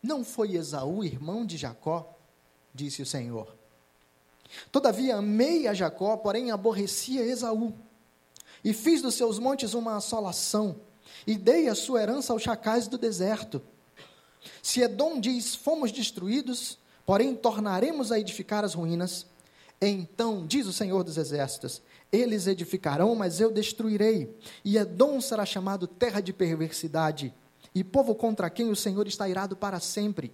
Não 0.00 0.24
foi 0.24 0.54
Esaú 0.54 1.02
irmão 1.02 1.44
de 1.44 1.56
Jacó? 1.56 2.16
disse 2.72 3.02
o 3.02 3.06
Senhor. 3.06 3.63
Todavia 4.70 5.16
amei 5.16 5.66
a 5.66 5.74
Jacó, 5.74 6.16
porém 6.16 6.50
aborrecia 6.50 7.24
Esaú. 7.24 7.74
E 8.64 8.72
fiz 8.72 9.02
dos 9.02 9.14
seus 9.14 9.38
montes 9.38 9.74
uma 9.74 9.96
assolação, 9.96 10.80
e 11.26 11.36
dei 11.36 11.68
a 11.68 11.74
sua 11.74 12.02
herança 12.02 12.32
aos 12.32 12.42
chacais 12.42 12.88
do 12.88 12.96
deserto. 12.96 13.60
Se 14.62 14.80
Edom 14.80 15.20
diz, 15.20 15.54
fomos 15.54 15.92
destruídos, 15.92 16.78
porém 17.04 17.34
tornaremos 17.34 18.10
a 18.10 18.18
edificar 18.18 18.64
as 18.64 18.74
ruínas. 18.74 19.26
Então, 19.80 20.46
diz 20.46 20.66
o 20.66 20.72
Senhor 20.72 21.04
dos 21.04 21.18
Exércitos: 21.18 21.82
eles 22.10 22.46
edificarão, 22.46 23.14
mas 23.14 23.40
eu 23.40 23.50
destruirei. 23.50 24.34
E 24.64 24.76
Edom 24.78 25.20
será 25.20 25.44
chamado 25.44 25.86
terra 25.86 26.20
de 26.20 26.32
perversidade, 26.32 27.34
e 27.74 27.82
povo 27.82 28.14
contra 28.14 28.48
quem 28.48 28.70
o 28.70 28.76
Senhor 28.76 29.06
está 29.06 29.28
irado 29.28 29.56
para 29.56 29.80
sempre. 29.80 30.32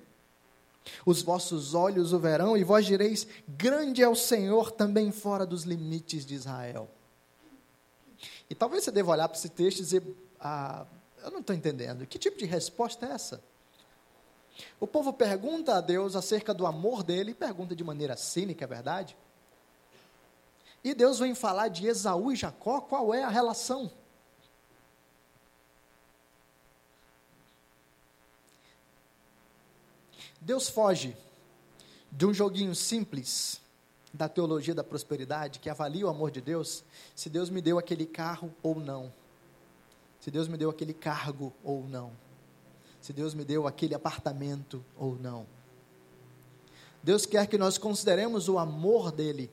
Os 1.04 1.22
vossos 1.22 1.74
olhos 1.74 2.12
o 2.12 2.18
verão, 2.18 2.56
e 2.56 2.64
vós 2.64 2.86
direis: 2.86 3.26
Grande 3.48 4.02
é 4.02 4.08
o 4.08 4.14
Senhor 4.14 4.70
também 4.70 5.12
fora 5.12 5.46
dos 5.46 5.64
limites 5.64 6.24
de 6.24 6.34
Israel. 6.34 6.88
E 8.48 8.54
talvez 8.54 8.84
você 8.84 8.90
deva 8.90 9.12
olhar 9.12 9.28
para 9.28 9.38
esse 9.38 9.48
texto 9.48 9.78
e 9.78 9.82
dizer: 9.82 10.02
ah, 10.40 10.86
Eu 11.22 11.30
não 11.30 11.40
estou 11.40 11.54
entendendo. 11.54 12.06
Que 12.06 12.18
tipo 12.18 12.38
de 12.38 12.44
resposta 12.44 13.06
é 13.06 13.12
essa? 13.12 13.42
O 14.78 14.86
povo 14.86 15.12
pergunta 15.12 15.76
a 15.76 15.80
Deus 15.80 16.16
acerca 16.16 16.52
do 16.52 16.66
amor 16.66 17.02
dele, 17.02 17.34
pergunta 17.34 17.74
de 17.74 17.84
maneira 17.84 18.16
cínica, 18.16 18.64
é 18.64 18.68
verdade? 18.68 19.16
E 20.82 20.94
Deus 20.94 21.18
vem 21.18 21.34
falar 21.34 21.68
de 21.68 21.86
Esaú 21.86 22.32
e 22.32 22.36
Jacó, 22.36 22.80
qual 22.80 23.14
é 23.14 23.22
a 23.22 23.28
relação? 23.28 23.90
Deus 30.50 30.68
foge 30.68 31.16
de 32.10 32.26
um 32.26 32.34
joguinho 32.34 32.74
simples 32.74 33.60
da 34.12 34.28
teologia 34.28 34.74
da 34.74 34.82
prosperidade, 34.82 35.60
que 35.60 35.70
avalia 35.70 36.04
o 36.04 36.08
amor 36.08 36.32
de 36.32 36.40
Deus, 36.40 36.82
se 37.14 37.30
Deus 37.30 37.48
me 37.48 37.62
deu 37.62 37.78
aquele 37.78 38.04
carro 38.04 38.52
ou 38.60 38.80
não. 38.80 39.12
Se 40.18 40.28
Deus 40.28 40.48
me 40.48 40.56
deu 40.56 40.68
aquele 40.68 40.92
cargo 40.92 41.52
ou 41.62 41.86
não. 41.86 42.10
Se 43.00 43.12
Deus 43.12 43.32
me 43.32 43.44
deu 43.44 43.64
aquele 43.64 43.94
apartamento 43.94 44.84
ou 44.98 45.14
não. 45.14 45.46
Deus 47.00 47.24
quer 47.26 47.46
que 47.46 47.56
nós 47.56 47.78
consideremos 47.78 48.48
o 48.48 48.58
amor 48.58 49.12
dele 49.12 49.48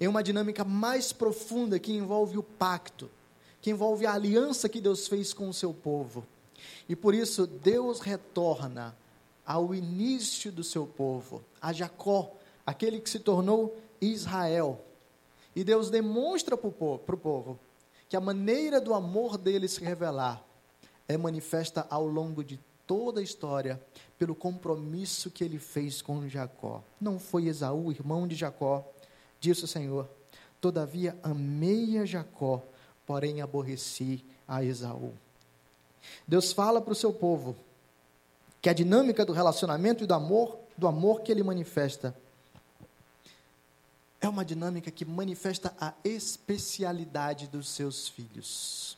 em 0.00 0.08
uma 0.08 0.24
dinâmica 0.24 0.64
mais 0.64 1.12
profunda 1.12 1.78
que 1.78 1.92
envolve 1.92 2.36
o 2.36 2.42
pacto, 2.42 3.08
que 3.60 3.70
envolve 3.70 4.06
a 4.06 4.14
aliança 4.14 4.68
que 4.68 4.80
Deus 4.80 5.06
fez 5.06 5.32
com 5.32 5.48
o 5.48 5.54
seu 5.54 5.72
povo. 5.72 6.26
E 6.88 6.96
por 6.96 7.14
isso 7.14 7.46
Deus 7.46 8.00
retorna 8.00 9.00
ao 9.52 9.74
início 9.74 10.50
do 10.50 10.64
seu 10.64 10.86
povo, 10.86 11.44
a 11.60 11.74
Jacó, 11.74 12.32
aquele 12.64 12.98
que 12.98 13.10
se 13.10 13.18
tornou 13.18 13.76
Israel. 14.00 14.82
E 15.54 15.62
Deus 15.62 15.90
demonstra 15.90 16.56
para 16.56 16.68
o 16.68 17.18
povo, 17.18 17.60
que 18.08 18.16
a 18.16 18.20
maneira 18.20 18.80
do 18.80 18.94
amor 18.94 19.36
dele 19.36 19.68
se 19.68 19.84
revelar 19.84 20.42
é 21.06 21.18
manifesta 21.18 21.86
ao 21.90 22.06
longo 22.06 22.42
de 22.42 22.58
toda 22.86 23.20
a 23.20 23.22
história 23.22 23.78
pelo 24.18 24.34
compromisso 24.34 25.30
que 25.30 25.44
ele 25.44 25.58
fez 25.58 26.00
com 26.00 26.26
Jacó. 26.26 26.82
Não 26.98 27.18
foi 27.18 27.44
Esaú, 27.44 27.92
irmão 27.92 28.26
de 28.26 28.34
Jacó, 28.34 28.90
disse 29.38 29.64
o 29.64 29.68
Senhor. 29.68 30.08
Todavia 30.62 31.14
amei 31.22 31.98
a 31.98 32.06
Jacó, 32.06 32.62
porém 33.04 33.42
aborreci 33.42 34.24
a 34.48 34.64
Esaú. 34.64 35.12
Deus 36.26 36.54
fala 36.54 36.80
para 36.80 36.92
o 36.92 36.96
seu 36.96 37.12
povo 37.12 37.54
que 38.62 38.70
a 38.70 38.72
dinâmica 38.72 39.26
do 39.26 39.32
relacionamento 39.32 40.04
e 40.04 40.06
do 40.06 40.14
amor, 40.14 40.56
do 40.78 40.86
amor 40.86 41.22
que 41.22 41.32
ele 41.32 41.42
manifesta, 41.42 42.16
é 44.20 44.28
uma 44.28 44.44
dinâmica 44.44 44.88
que 44.88 45.04
manifesta 45.04 45.74
a 45.80 45.92
especialidade 46.04 47.48
dos 47.48 47.68
seus 47.68 48.08
filhos. 48.08 48.96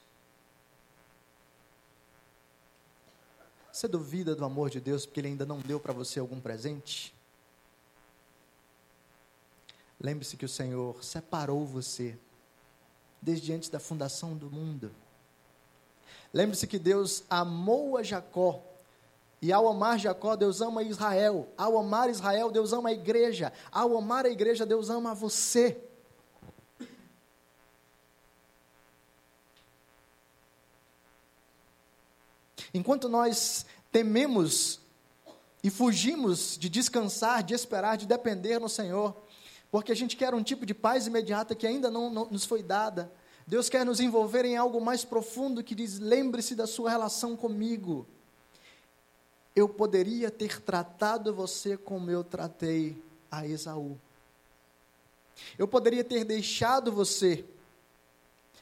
Você 3.72 3.88
duvida 3.88 4.36
do 4.36 4.44
amor 4.44 4.68
de 4.68 4.82
Deus 4.82 5.06
porque 5.06 5.18
ele 5.18 5.28
ainda 5.28 5.46
não 5.46 5.58
deu 5.60 5.80
para 5.80 5.94
você 5.94 6.20
algum 6.20 6.38
presente? 6.38 7.14
Lembre-se 9.98 10.36
que 10.36 10.44
o 10.44 10.48
Senhor 10.48 11.02
separou 11.02 11.64
você 11.64 12.18
desde 13.22 13.50
antes 13.54 13.70
da 13.70 13.80
fundação 13.80 14.36
do 14.36 14.50
mundo. 14.50 14.94
Lembre-se 16.34 16.66
que 16.66 16.78
Deus 16.78 17.24
amou 17.30 17.96
a 17.96 18.02
Jacó 18.02 18.62
e 19.44 19.52
ao 19.52 19.68
amar 19.68 19.98
Jacó, 19.98 20.36
Deus 20.36 20.62
ama 20.62 20.82
Israel. 20.82 21.46
Ao 21.54 21.76
amar 21.76 22.08
Israel, 22.08 22.50
Deus 22.50 22.72
ama 22.72 22.88
a 22.88 22.92
igreja. 22.94 23.52
Ao 23.70 23.94
amar 23.94 24.24
a 24.24 24.30
igreja, 24.30 24.64
Deus 24.64 24.88
ama 24.88 25.14
você. 25.14 25.76
Enquanto 32.72 33.06
nós 33.06 33.66
tememos 33.92 34.80
e 35.62 35.68
fugimos 35.68 36.56
de 36.56 36.70
descansar, 36.70 37.42
de 37.42 37.52
esperar, 37.52 37.98
de 37.98 38.06
depender 38.06 38.58
no 38.58 38.70
Senhor, 38.70 39.14
porque 39.70 39.92
a 39.92 39.94
gente 39.94 40.16
quer 40.16 40.32
um 40.32 40.42
tipo 40.42 40.64
de 40.64 40.72
paz 40.72 41.06
imediata 41.06 41.54
que 41.54 41.66
ainda 41.66 41.90
não, 41.90 42.08
não 42.08 42.30
nos 42.30 42.46
foi 42.46 42.62
dada. 42.62 43.12
Deus 43.46 43.68
quer 43.68 43.84
nos 43.84 44.00
envolver 44.00 44.46
em 44.46 44.56
algo 44.56 44.80
mais 44.80 45.04
profundo 45.04 45.62
que 45.62 45.74
diz: 45.74 45.98
lembre-se 45.98 46.54
da 46.54 46.66
sua 46.66 46.88
relação 46.88 47.36
comigo 47.36 48.08
eu 49.54 49.68
poderia 49.68 50.30
ter 50.30 50.60
tratado 50.60 51.32
você 51.32 51.76
como 51.76 52.10
eu 52.10 52.24
tratei 52.24 53.00
a 53.30 53.46
Esaú. 53.46 53.98
Eu 55.58 55.68
poderia 55.68 56.02
ter 56.02 56.24
deixado 56.24 56.90
você 56.90 57.44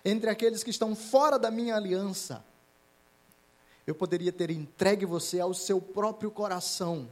entre 0.04 0.28
aqueles 0.28 0.62
que 0.62 0.70
estão 0.70 0.94
fora 0.94 1.38
da 1.38 1.50
minha 1.50 1.76
aliança. 1.76 2.44
Eu 3.86 3.94
poderia 3.94 4.32
ter 4.32 4.50
entregue 4.50 5.06
você 5.06 5.40
ao 5.40 5.54
seu 5.54 5.80
próprio 5.80 6.30
coração. 6.30 7.08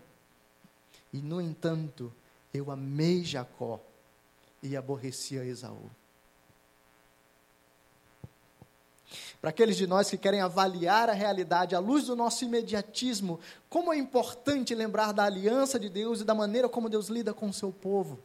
E, 1.13 1.19
no 1.19 1.41
entanto, 1.41 2.13
eu 2.53 2.71
amei 2.71 3.25
Jacó 3.25 3.81
e 4.63 4.77
aborreci 4.77 5.39
a 5.39 5.45
Esaú. 5.45 5.91
Para 9.41 9.51
aqueles 9.51 9.77
de 9.77 9.87
nós 9.87 10.11
que 10.11 10.19
querem 10.19 10.43
avaliar 10.43 11.09
a 11.09 11.15
realidade 11.15 11.75
à 11.75 11.79
luz 11.79 12.05
do 12.07 12.15
nosso 12.15 12.45
imediatismo, 12.45 13.41
como 13.71 13.93
é 13.93 13.97
importante 13.97 14.75
lembrar 14.75 15.13
da 15.13 15.25
aliança 15.25 15.79
de 15.79 15.89
Deus 15.89 16.21
e 16.21 16.25
da 16.25 16.35
maneira 16.35 16.69
como 16.69 16.91
Deus 16.91 17.09
lida 17.09 17.33
com 17.33 17.49
o 17.49 17.53
seu 17.53 17.73
povo. 17.73 18.19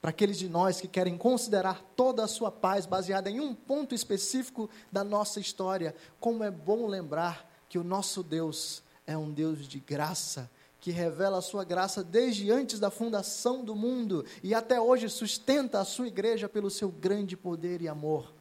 Para 0.00 0.10
aqueles 0.10 0.36
de 0.36 0.48
nós 0.48 0.80
que 0.80 0.88
querem 0.88 1.16
considerar 1.16 1.80
toda 1.94 2.24
a 2.24 2.28
sua 2.28 2.50
paz 2.50 2.84
baseada 2.84 3.30
em 3.30 3.38
um 3.38 3.54
ponto 3.54 3.94
específico 3.94 4.68
da 4.90 5.04
nossa 5.04 5.38
história, 5.38 5.94
como 6.18 6.42
é 6.42 6.50
bom 6.50 6.88
lembrar 6.88 7.48
que 7.68 7.78
o 7.78 7.84
nosso 7.84 8.24
Deus 8.24 8.82
é 9.06 9.16
um 9.16 9.30
Deus 9.30 9.68
de 9.68 9.78
graça, 9.78 10.50
que 10.80 10.90
revela 10.90 11.38
a 11.38 11.42
sua 11.42 11.62
graça 11.62 12.02
desde 12.02 12.50
antes 12.50 12.80
da 12.80 12.90
fundação 12.90 13.64
do 13.64 13.76
mundo 13.76 14.24
e 14.42 14.52
até 14.52 14.80
hoje 14.80 15.08
sustenta 15.08 15.78
a 15.78 15.84
sua 15.84 16.08
igreja 16.08 16.48
pelo 16.48 16.70
seu 16.70 16.88
grande 16.88 17.36
poder 17.36 17.80
e 17.80 17.88
amor. 17.88 18.37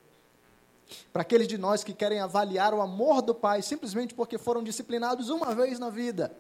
Para 1.12 1.21
aqueles 1.21 1.47
de 1.47 1.58
nós 1.58 1.84
que 1.84 1.93
querem 1.93 2.19
avaliar 2.19 2.73
o 2.73 2.82
amor 2.82 3.21
do 3.21 3.36
Pai 3.36 3.62
simplesmente 3.62 4.13
porque 4.13 4.38
foram 4.38 4.63
disciplinados 4.63 5.30
uma 5.30 5.54
vez 5.54 5.80
na 5.80 5.89
vida. 5.89 6.36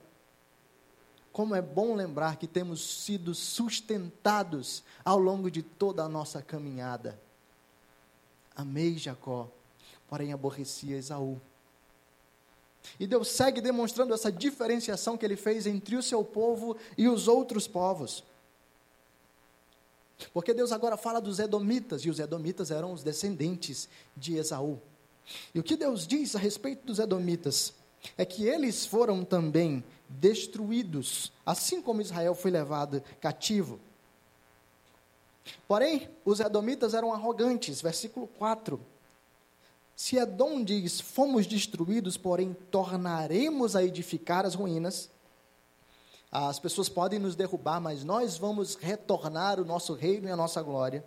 Como 1.31 1.53
é 1.53 1.61
bom 1.61 1.93
lembrar 1.93 2.37
que 2.37 2.47
temos 2.47 3.03
sido 3.03 3.35
sustentados 3.35 4.83
ao 5.05 5.19
longo 5.19 5.51
de 5.51 5.61
toda 5.61 6.03
a 6.03 6.09
nossa 6.09 6.41
caminhada. 6.41 7.19
Amei 8.55 8.97
Jacó, 8.97 9.47
porém 10.07 10.33
aborreci 10.33 10.93
Esaú. 10.93 11.39
E 12.99 13.05
Deus 13.05 13.27
segue 13.27 13.61
demonstrando 13.61 14.13
essa 14.13 14.31
diferenciação 14.31 15.17
que 15.17 15.25
ele 15.25 15.35
fez 15.35 15.67
entre 15.67 15.95
o 15.95 16.01
seu 16.01 16.23
povo 16.23 16.75
e 16.97 17.07
os 17.07 17.27
outros 17.27 17.67
povos. 17.67 18.23
Porque 20.33 20.53
Deus 20.53 20.71
agora 20.71 20.97
fala 20.97 21.21
dos 21.21 21.39
Edomitas, 21.39 22.01
e 22.01 22.09
os 22.09 22.19
Edomitas 22.19 22.71
eram 22.71 22.91
os 22.91 23.03
descendentes 23.03 23.87
de 24.15 24.35
Esaú. 24.35 24.79
E 25.53 25.59
o 25.59 25.63
que 25.63 25.75
Deus 25.75 26.07
diz 26.07 26.35
a 26.35 26.39
respeito 26.39 26.85
dos 26.85 26.99
Edomitas 26.99 27.73
é 28.17 28.25
que 28.25 28.45
eles 28.45 28.85
foram 28.85 29.23
também 29.23 29.83
destruídos, 30.07 31.31
assim 31.45 31.81
como 31.81 32.01
Israel 32.01 32.33
foi 32.33 32.51
levado 32.51 33.03
cativo. 33.19 33.79
Porém, 35.67 36.09
os 36.25 36.39
Edomitas 36.39 36.93
eram 36.93 37.13
arrogantes, 37.13 37.81
versículo 37.81 38.27
4. 38.27 38.79
Se 39.95 40.17
Edom 40.17 40.63
diz: 40.63 41.01
Fomos 41.01 41.47
destruídos, 41.47 42.17
porém 42.17 42.55
tornaremos 42.69 43.75
a 43.75 43.83
edificar 43.83 44.45
as 44.45 44.53
ruínas, 44.53 45.09
as 46.31 46.59
pessoas 46.59 46.89
podem 46.89 47.19
nos 47.19 47.35
derrubar, 47.35 47.79
mas 47.79 48.03
nós 48.03 48.37
vamos 48.37 48.75
retornar 48.75 49.59
o 49.59 49.65
nosso 49.65 49.93
reino 49.93 50.27
e 50.27 50.31
a 50.31 50.35
nossa 50.35 50.61
glória. 50.61 51.05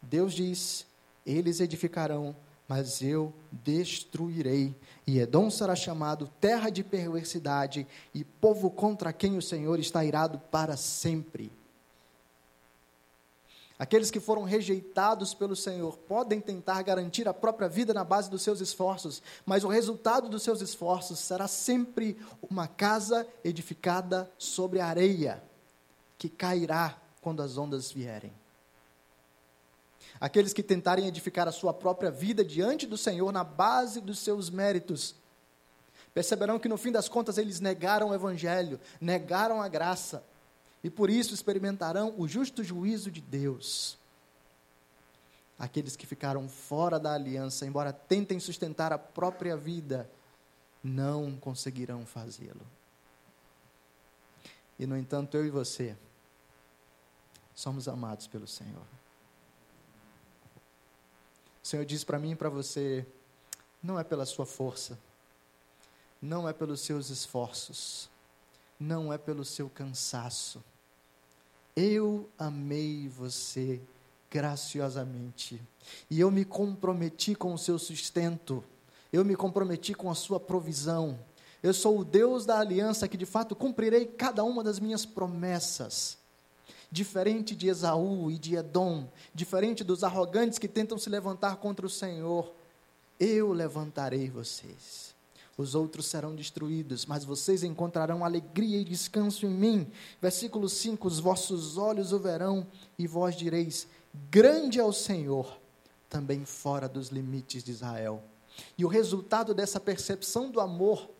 Deus 0.00 0.32
diz: 0.32 0.86
Eles 1.26 1.60
edificarão, 1.60 2.34
mas 2.66 3.02
eu 3.02 3.32
destruirei. 3.50 4.74
E 5.06 5.18
Edom 5.18 5.50
será 5.50 5.74
chamado 5.74 6.30
terra 6.40 6.70
de 6.70 6.82
perversidade 6.82 7.86
e 8.14 8.24
povo 8.24 8.70
contra 8.70 9.12
quem 9.12 9.36
o 9.36 9.42
Senhor 9.42 9.78
está 9.78 10.04
irado 10.04 10.38
para 10.50 10.76
sempre. 10.76 11.52
Aqueles 13.78 14.10
que 14.10 14.18
foram 14.18 14.42
rejeitados 14.42 15.34
pelo 15.34 15.54
Senhor 15.54 15.96
podem 15.98 16.40
tentar 16.40 16.82
garantir 16.82 17.28
a 17.28 17.34
própria 17.34 17.68
vida 17.68 17.94
na 17.94 18.02
base 18.02 18.28
dos 18.28 18.42
seus 18.42 18.60
esforços, 18.60 19.22
mas 19.46 19.62
o 19.62 19.68
resultado 19.68 20.28
dos 20.28 20.42
seus 20.42 20.60
esforços 20.60 21.20
será 21.20 21.46
sempre 21.46 22.18
uma 22.50 22.66
casa 22.66 23.26
edificada 23.44 24.30
sobre 24.36 24.80
areia. 24.80 25.42
que 26.18 26.28
cairá 26.28 26.98
quando 27.20 27.42
as 27.42 27.56
ondas 27.56 27.92
vierem. 27.92 28.32
Aqueles 30.20 30.52
que 30.52 30.64
tentarem 30.64 31.06
edificar 31.06 31.46
a 31.46 31.52
sua 31.52 31.72
própria 31.72 32.10
vida 32.10 32.44
diante 32.44 32.88
do 32.88 32.98
Senhor 32.98 33.30
na 33.30 33.44
base 33.44 34.00
dos 34.00 34.18
seus 34.18 34.50
méritos, 34.50 35.14
perceberão 36.12 36.58
que 36.58 36.68
no 36.68 36.76
fim 36.76 36.90
das 36.90 37.08
contas 37.08 37.38
eles 37.38 37.60
negaram 37.60 38.08
o 38.08 38.14
Evangelho, 38.14 38.80
negaram 39.00 39.62
a 39.62 39.68
graça, 39.68 40.24
e 40.82 40.90
por 40.90 41.10
isso 41.10 41.34
experimentarão 41.34 42.14
o 42.16 42.28
justo 42.28 42.62
juízo 42.62 43.10
de 43.10 43.20
Deus. 43.20 43.98
Aqueles 45.58 45.96
que 45.96 46.06
ficaram 46.06 46.48
fora 46.48 47.00
da 47.00 47.14
aliança, 47.14 47.66
embora 47.66 47.92
tentem 47.92 48.38
sustentar 48.38 48.92
a 48.92 48.98
própria 48.98 49.56
vida, 49.56 50.08
não 50.82 51.36
conseguirão 51.36 52.06
fazê-lo. 52.06 52.64
E, 54.78 54.86
no 54.86 54.96
entanto, 54.96 55.36
eu 55.36 55.44
e 55.44 55.50
você 55.50 55.96
somos 57.54 57.88
amados 57.88 58.28
pelo 58.28 58.46
Senhor. 58.46 58.86
O 61.62 61.66
Senhor 61.66 61.84
diz 61.84 62.04
para 62.04 62.20
mim 62.20 62.30
e 62.30 62.36
para 62.36 62.48
você: 62.48 63.04
não 63.82 63.98
é 63.98 64.04
pela 64.04 64.24
sua 64.24 64.46
força, 64.46 64.96
não 66.22 66.48
é 66.48 66.52
pelos 66.52 66.80
seus 66.80 67.10
esforços, 67.10 68.08
não 68.78 69.12
é 69.12 69.18
pelo 69.18 69.44
seu 69.44 69.68
cansaço. 69.68 70.62
Eu 71.74 72.28
amei 72.38 73.08
você 73.08 73.80
graciosamente 74.30 75.60
e 76.10 76.20
eu 76.20 76.30
me 76.30 76.44
comprometi 76.44 77.34
com 77.34 77.54
o 77.54 77.58
seu 77.58 77.78
sustento, 77.78 78.62
eu 79.12 79.24
me 79.24 79.34
comprometi 79.34 79.94
com 79.94 80.10
a 80.10 80.14
sua 80.14 80.38
provisão. 80.38 81.18
Eu 81.62 81.74
sou 81.74 81.98
o 81.98 82.04
Deus 82.04 82.44
da 82.46 82.58
aliança 82.58 83.08
que 83.08 83.16
de 83.16 83.26
fato 83.26 83.56
cumprirei 83.56 84.06
cada 84.06 84.44
uma 84.44 84.62
das 84.62 84.78
minhas 84.78 85.04
promessas. 85.04 86.18
Diferente 86.90 87.54
de 87.54 87.68
Esaú 87.68 88.30
e 88.30 88.38
de 88.38 88.56
Edom, 88.56 89.08
diferente 89.34 89.84
dos 89.84 90.02
arrogantes 90.02 90.58
que 90.58 90.68
tentam 90.68 90.96
se 90.96 91.10
levantar 91.10 91.56
contra 91.56 91.84
o 91.84 91.90
Senhor, 91.90 92.52
eu 93.20 93.52
levantarei 93.52 94.30
vocês. 94.30 95.14
Os 95.58 95.74
outros 95.74 96.06
serão 96.06 96.36
destruídos, 96.36 97.04
mas 97.04 97.24
vocês 97.24 97.64
encontrarão 97.64 98.24
alegria 98.24 98.78
e 98.78 98.84
descanso 98.84 99.44
em 99.44 99.50
mim. 99.50 99.90
Versículo 100.22 100.68
5: 100.68 101.08
Os 101.08 101.18
vossos 101.18 101.76
olhos 101.76 102.12
o 102.12 102.18
verão, 102.20 102.64
e 102.96 103.08
vós 103.08 103.34
direis: 103.34 103.88
Grande 104.30 104.78
é 104.78 104.84
o 104.84 104.92
Senhor, 104.92 105.60
também 106.08 106.44
fora 106.44 106.88
dos 106.88 107.08
limites 107.08 107.64
de 107.64 107.72
Israel. 107.72 108.22
E 108.78 108.84
o 108.84 108.88
resultado 108.88 109.52
dessa 109.52 109.80
percepção 109.80 110.48
do 110.48 110.60
amor 110.60 111.10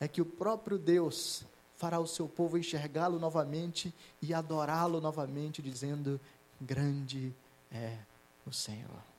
é 0.00 0.08
que 0.08 0.20
o 0.20 0.26
próprio 0.26 0.76
Deus 0.76 1.44
fará 1.76 2.00
o 2.00 2.08
seu 2.08 2.28
povo 2.28 2.58
enxergá-lo 2.58 3.20
novamente 3.20 3.94
e 4.20 4.34
adorá-lo 4.34 5.00
novamente, 5.00 5.62
dizendo: 5.62 6.20
Grande 6.60 7.32
é 7.70 7.98
o 8.44 8.52
Senhor. 8.52 9.09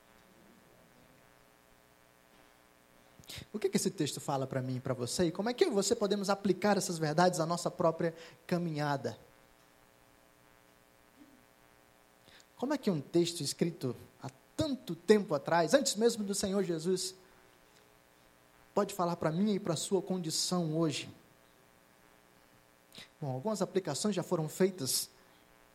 O 3.52 3.58
que, 3.58 3.68
que 3.68 3.76
esse 3.76 3.90
texto 3.90 4.20
fala 4.20 4.46
para 4.46 4.62
mim 4.62 4.76
e 4.76 4.80
para 4.80 4.94
você? 4.94 5.26
E 5.26 5.32
como 5.32 5.48
é 5.48 5.54
que 5.54 5.68
você 5.70 5.94
podemos 5.94 6.28
aplicar 6.28 6.76
essas 6.76 6.98
verdades 6.98 7.40
à 7.40 7.46
nossa 7.46 7.70
própria 7.70 8.14
caminhada? 8.46 9.16
Como 12.56 12.74
é 12.74 12.78
que 12.78 12.90
um 12.90 13.00
texto 13.00 13.40
escrito 13.40 13.96
há 14.22 14.30
tanto 14.56 14.94
tempo 14.94 15.34
atrás, 15.34 15.74
antes 15.74 15.96
mesmo 15.96 16.22
do 16.22 16.34
Senhor 16.34 16.62
Jesus, 16.62 17.14
pode 18.74 18.94
falar 18.94 19.16
para 19.16 19.32
mim 19.32 19.54
e 19.54 19.60
para 19.60 19.74
a 19.74 19.76
sua 19.76 20.00
condição 20.00 20.76
hoje? 20.76 21.10
Bom, 23.20 23.30
algumas 23.32 23.62
aplicações 23.62 24.14
já 24.14 24.22
foram 24.22 24.48
feitas 24.48 25.08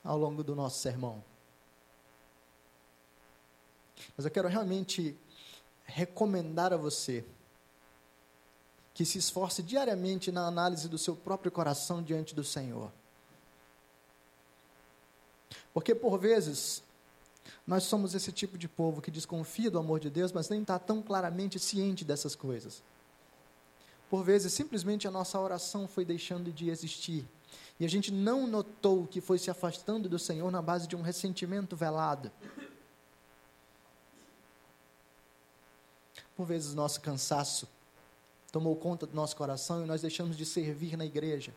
ao 0.04 0.18
longo 0.18 0.44
do 0.44 0.56
nosso 0.56 0.80
sermão. 0.80 1.24
Mas 4.16 4.26
eu 4.26 4.32
quero 4.32 4.48
realmente 4.48 5.18
recomendar 5.86 6.72
a 6.74 6.78
você 6.78 7.26
que 8.98 9.06
se 9.06 9.20
esforce 9.20 9.62
diariamente 9.62 10.32
na 10.32 10.48
análise 10.48 10.90
do 10.90 10.98
seu 10.98 11.16
próprio 11.16 11.52
coração 11.52 12.02
diante 12.02 12.34
do 12.34 12.44
Senhor. 12.44 12.92
Porque 15.72 15.94
por 15.94 16.18
vezes 16.18 16.82
nós 17.68 17.84
somos 17.84 18.16
esse 18.16 18.32
tipo 18.32 18.58
de 18.58 18.68
povo 18.68 19.00
que 19.00 19.12
desconfia 19.12 19.70
do 19.70 19.78
amor 19.78 20.00
de 20.00 20.10
Deus, 20.10 20.32
mas 20.32 20.50
nem 20.50 20.64
está 20.64 20.80
tão 20.80 21.00
claramente 21.00 21.60
ciente 21.60 22.04
dessas 22.04 22.34
coisas. 22.34 22.82
Por 24.10 24.24
vezes, 24.24 24.52
simplesmente 24.52 25.08
a 25.08 25.12
nossa 25.12 25.40
oração 25.40 25.88
foi 25.88 26.04
deixando 26.04 26.52
de 26.52 26.72
existir. 26.72 27.24
E 27.80 27.86
a 27.86 27.88
gente 27.88 28.12
não 28.12 28.48
notou 28.48 29.06
que 29.06 29.22
foi 29.22 29.38
se 29.38 29.52
afastando 29.52 30.10
do 30.10 30.18
Senhor 30.18 30.50
na 30.50 30.60
base 30.60 30.88
de 30.88 30.96
um 30.96 31.04
ressentimento 31.04 31.76
velado. 31.76 32.32
Por 36.36 36.48
vezes, 36.48 36.74
nosso 36.74 37.00
cansaço 37.00 37.77
tomou 38.52 38.76
conta 38.76 39.06
do 39.06 39.16
nosso 39.16 39.36
coração 39.36 39.84
e 39.84 39.86
nós 39.86 40.02
deixamos 40.02 40.38
de 40.38 40.46
servir 40.46 40.98
na 40.98 41.06
igreja. 41.06 41.54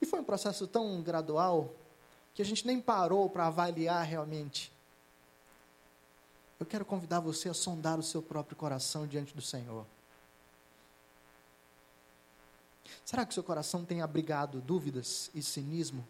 E 0.00 0.06
foi 0.06 0.20
um 0.20 0.24
processo 0.24 0.66
tão 0.66 1.02
gradual 1.02 1.70
que 2.34 2.42
a 2.42 2.44
gente 2.44 2.66
nem 2.66 2.80
parou 2.80 3.28
para 3.28 3.46
avaliar 3.46 4.04
realmente. 4.04 4.72
Eu 6.58 6.66
quero 6.66 6.84
convidar 6.84 7.20
você 7.20 7.48
a 7.48 7.54
sondar 7.54 7.98
o 7.98 8.02
seu 8.02 8.22
próprio 8.22 8.56
coração 8.56 9.06
diante 9.06 9.34
do 9.34 9.42
Senhor. 9.42 9.86
Será 13.04 13.24
que 13.26 13.34
seu 13.34 13.42
coração 13.42 13.84
tem 13.84 14.02
abrigado 14.02 14.60
dúvidas 14.60 15.30
e 15.34 15.42
cinismo? 15.42 16.06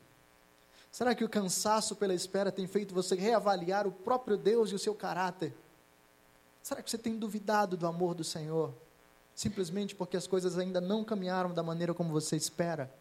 Será 0.91 1.15
que 1.15 1.25
o 1.25 1.29
cansaço 1.29 1.95
pela 1.95 2.15
espera 2.15 2.51
tem 2.51 2.67
feito 2.67 2.95
você 2.95 3.15
reavaliar 3.15 3.87
o 3.87 3.93
próprio 3.93 4.37
Deus 4.37 4.71
e 4.71 4.75
o 4.75 4.79
seu 4.79 4.95
caráter? 4.95 5.55
Será 6.63 6.83
que 6.83 6.91
você 6.91 6.99
tem 6.99 7.17
duvidado 7.17 7.77
do 7.77 7.87
amor 7.87 8.15
do 8.15 8.25
Senhor? 8.25 8.75
Simplesmente 9.41 9.95
porque 9.95 10.19
as 10.19 10.27
coisas 10.27 10.59
ainda 10.59 10.83
não 10.83 11.03
caminharam 11.03 11.55
da 11.55 11.63
maneira 11.63 11.95
como 11.95 12.13
você 12.13 12.37
espera? 12.37 12.93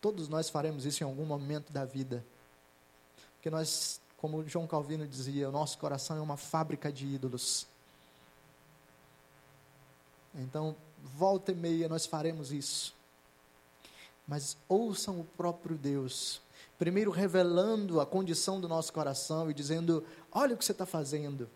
Todos 0.00 0.26
nós 0.26 0.48
faremos 0.48 0.86
isso 0.86 1.04
em 1.04 1.06
algum 1.06 1.26
momento 1.26 1.70
da 1.70 1.84
vida. 1.84 2.24
Porque 3.34 3.50
nós, 3.50 4.00
como 4.16 4.42
João 4.48 4.66
Calvino 4.66 5.06
dizia, 5.06 5.50
o 5.50 5.52
nosso 5.52 5.76
coração 5.76 6.16
é 6.16 6.20
uma 6.22 6.38
fábrica 6.38 6.90
de 6.90 7.04
ídolos. 7.06 7.66
Então, 10.34 10.74
volta 11.02 11.52
e 11.52 11.54
meia 11.54 11.90
nós 11.90 12.06
faremos 12.06 12.52
isso. 12.52 12.94
Mas 14.26 14.56
ouçam 14.66 15.20
o 15.20 15.24
próprio 15.24 15.76
Deus, 15.76 16.40
primeiro 16.78 17.10
revelando 17.10 18.00
a 18.00 18.06
condição 18.06 18.58
do 18.58 18.66
nosso 18.66 18.94
coração 18.94 19.50
e 19.50 19.52
dizendo: 19.52 20.02
olha 20.32 20.54
o 20.54 20.56
que 20.56 20.64
você 20.64 20.72
está 20.72 20.86
fazendo. 20.86 21.50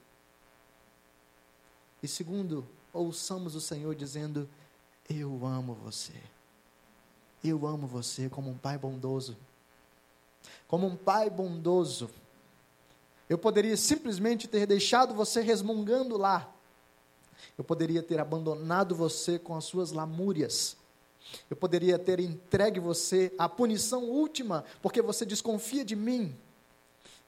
E 2.07 2.09
segundo, 2.09 2.65
ouçamos 2.93 3.57
o 3.57 3.61
Senhor 3.61 3.93
dizendo: 3.93 4.49
Eu 5.11 5.45
amo 5.45 5.75
você. 5.75 6.13
Eu 7.43 7.67
amo 7.67 7.85
você 7.85 8.29
como 8.29 8.49
um 8.49 8.57
pai 8.57 8.79
bondoso. 8.79 9.37
Como 10.69 10.87
um 10.87 10.95
pai 10.95 11.29
bondoso. 11.29 12.09
Eu 13.29 13.37
poderia 13.37 13.77
simplesmente 13.77 14.47
ter 14.47 14.69
deixado 14.69 15.15
você 15.15 15.41
resmungando 15.41 16.17
lá. 16.17 16.49
Eu 17.59 17.65
poderia 17.65 18.05
ter 18.05 18.21
abandonado 18.21 18.95
você 18.95 19.37
com 19.37 19.57
as 19.57 19.65
suas 19.65 19.91
lamúrias. 19.91 20.77
Eu 21.51 21.57
poderia 21.57 21.99
ter 21.99 22.21
entregue 22.21 22.79
você 22.79 23.35
à 23.37 23.49
punição 23.49 24.05
última, 24.05 24.65
porque 24.81 25.03
você 25.03 25.27
desconfia 25.27 25.85
de 25.85 25.97
mim. 25.97 26.39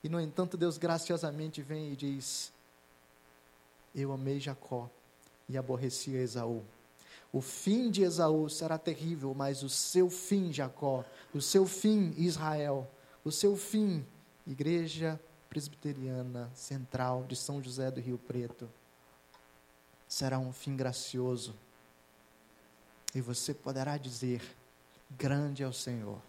E, 0.05 0.09
no 0.09 0.21
entanto, 0.21 0.57
Deus 0.57 0.79
graciosamente 0.79 1.63
vem 1.63 1.95
e 1.95 1.97
diz: 1.97 2.53
Eu 3.95 4.13
amei 4.13 4.39
Jacó 4.39 4.91
e 5.49 5.57
aborreci 5.57 6.15
Esaú. 6.15 6.65
O 7.33 7.41
fim 7.41 7.91
de 7.91 8.03
Esaú 8.03 8.49
será 8.49 8.79
terrível, 8.79 9.35
mas 9.35 9.63
o 9.63 9.69
seu 9.69 10.09
fim, 10.09 10.53
Jacó, 10.53 11.05
o 11.35 11.41
seu 11.41 11.67
fim, 11.67 12.15
Israel, 12.17 12.91
o 13.25 13.31
seu 13.31 13.57
fim, 13.57 14.05
Igreja 14.47 15.21
Presbiteriana 15.51 16.51
Central 16.55 17.25
de 17.25 17.37
São 17.37 17.63
José 17.63 17.91
do 17.91 18.01
Rio 18.01 18.19
Preto, 18.19 18.69
será 20.07 20.39
um 20.39 20.53
fim 20.53 20.75
gracioso. 20.75 21.55
E 23.15 23.21
você 23.21 23.53
poderá 23.53 23.99
dizer: 23.99 24.43
Grande 25.11 25.63
é 25.63 25.69
o 25.69 25.73
Senhor, 25.73 26.21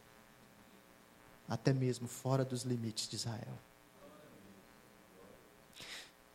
até 1.48 1.74
mesmo 1.74 2.08
fora 2.08 2.44
dos 2.44 2.64
limites 2.64 3.08
de 3.08 3.16
Israel. 3.16 3.58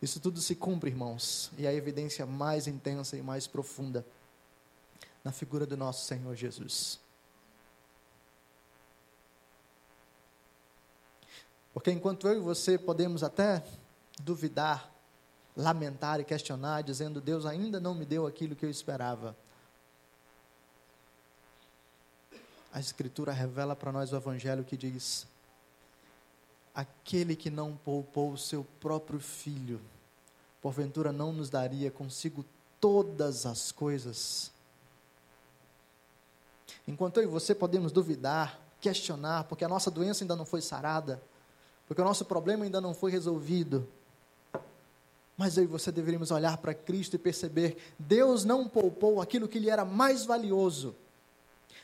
Isso 0.04 0.20
tudo 0.20 0.38
se 0.40 0.54
cumpre, 0.54 0.90
irmãos, 0.90 1.50
e 1.56 1.66
a 1.66 1.72
evidência 1.72 2.26
mais 2.26 2.66
intensa 2.66 3.16
e 3.16 3.22
mais 3.22 3.46
profunda 3.46 4.04
na 5.24 5.32
figura 5.32 5.64
do 5.64 5.76
nosso 5.76 6.06
Senhor 6.06 6.36
Jesus. 6.36 7.00
Porque 11.72 11.90
enquanto 11.90 12.28
eu 12.28 12.36
e 12.36 12.40
você 12.40 12.76
podemos 12.76 13.24
até 13.24 13.64
duvidar, 14.20 14.92
lamentar 15.56 16.20
e 16.20 16.24
questionar, 16.24 16.82
dizendo: 16.82 17.18
Deus 17.18 17.46
ainda 17.46 17.80
não 17.80 17.94
me 17.94 18.04
deu 18.04 18.26
aquilo 18.26 18.54
que 18.54 18.66
eu 18.66 18.70
esperava. 18.70 19.34
a 22.74 22.80
Escritura 22.80 23.32
revela 23.32 23.74
para 23.74 23.90
nós 23.92 24.12
o 24.12 24.16
Evangelho 24.16 24.64
que 24.64 24.76
diz: 24.76 25.26
aquele 26.74 27.36
que 27.36 27.48
não 27.48 27.74
poupou 27.74 28.32
o 28.32 28.36
seu 28.36 28.66
próprio 28.80 29.20
filho, 29.20 29.80
porventura 30.64 31.12
não 31.12 31.30
nos 31.30 31.50
daria 31.50 31.90
consigo 31.90 32.42
todas 32.80 33.44
as 33.44 33.70
coisas. 33.70 34.50
Enquanto 36.88 37.18
eu 37.18 37.24
e 37.24 37.26
você 37.26 37.54
podemos 37.54 37.92
duvidar, 37.92 38.58
questionar, 38.80 39.44
porque 39.44 39.62
a 39.62 39.68
nossa 39.68 39.90
doença 39.90 40.24
ainda 40.24 40.34
não 40.34 40.46
foi 40.46 40.62
sarada, 40.62 41.22
porque 41.86 42.00
o 42.00 42.04
nosso 42.04 42.24
problema 42.24 42.64
ainda 42.64 42.80
não 42.80 42.94
foi 42.94 43.10
resolvido, 43.10 43.86
mas 45.36 45.58
eu 45.58 45.64
e 45.64 45.66
você 45.66 45.92
deveríamos 45.92 46.30
olhar 46.30 46.56
para 46.56 46.72
Cristo 46.72 47.16
e 47.16 47.18
perceber: 47.18 47.76
Deus 47.98 48.42
não 48.42 48.66
poupou 48.66 49.20
aquilo 49.20 49.46
que 49.46 49.58
lhe 49.58 49.68
era 49.68 49.84
mais 49.84 50.24
valioso 50.24 50.96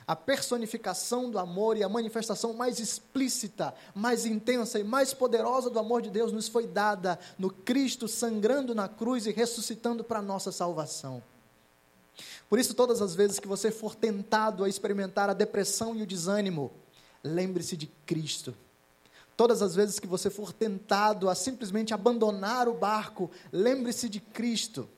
a 0.07 0.17
personificação 0.17 1.31
do 1.31 1.39
amor 1.39 1.77
e 1.77 1.85
a 1.85 1.89
manifestação 1.89 2.53
mais 2.53 2.81
explícita, 2.81 3.75
mais 3.95 4.27
intensa 4.27 4.79
e 4.79 4.85
mais 4.85 5.15
poderosa 5.15 5.71
do 5.71 5.79
amor 5.79 6.03
de 6.03 6.11
Deus 6.11 6.33
nos 6.33 6.49
foi 6.49 6.67
dada 6.67 7.19
no 7.39 7.51
Cristo 7.51 8.09
sangrando 8.09 8.75
na 8.75 8.89
cruz 8.89 9.27
e 9.27 9.33
ressuscitando 9.33 10.03
para 10.03 10.19
a 10.19 10.23
nossa 10.23 10.51
salvação. 10.51 11.23
Por 12.49 12.59
isso, 12.59 12.75
todas 12.75 13.01
as 13.01 13.15
vezes 13.15 13.39
que 13.39 13.47
você 13.47 13.71
for 13.71 13.95
tentado 13.95 14.65
a 14.65 14.69
experimentar 14.69 15.31
a 15.31 15.35
depressão 15.35 15.95
e 15.95 16.03
o 16.03 16.07
desânimo, 16.07 16.73
lembre-se 17.23 17.77
de 17.77 17.87
Cristo. 18.05 18.55
Todas 19.37 19.63
as 19.63 19.75
vezes 19.75 19.99
que 19.99 20.07
você 20.07 20.29
for 20.29 20.53
tentado 20.53 21.31
a 21.31 21.35
simplesmente 21.35 21.95
abandonar 21.95 22.69
o 22.69 22.75
barco, 22.75 23.31
lembre-se 23.53 24.09
de 24.09 24.21
Cristo. 24.21 24.89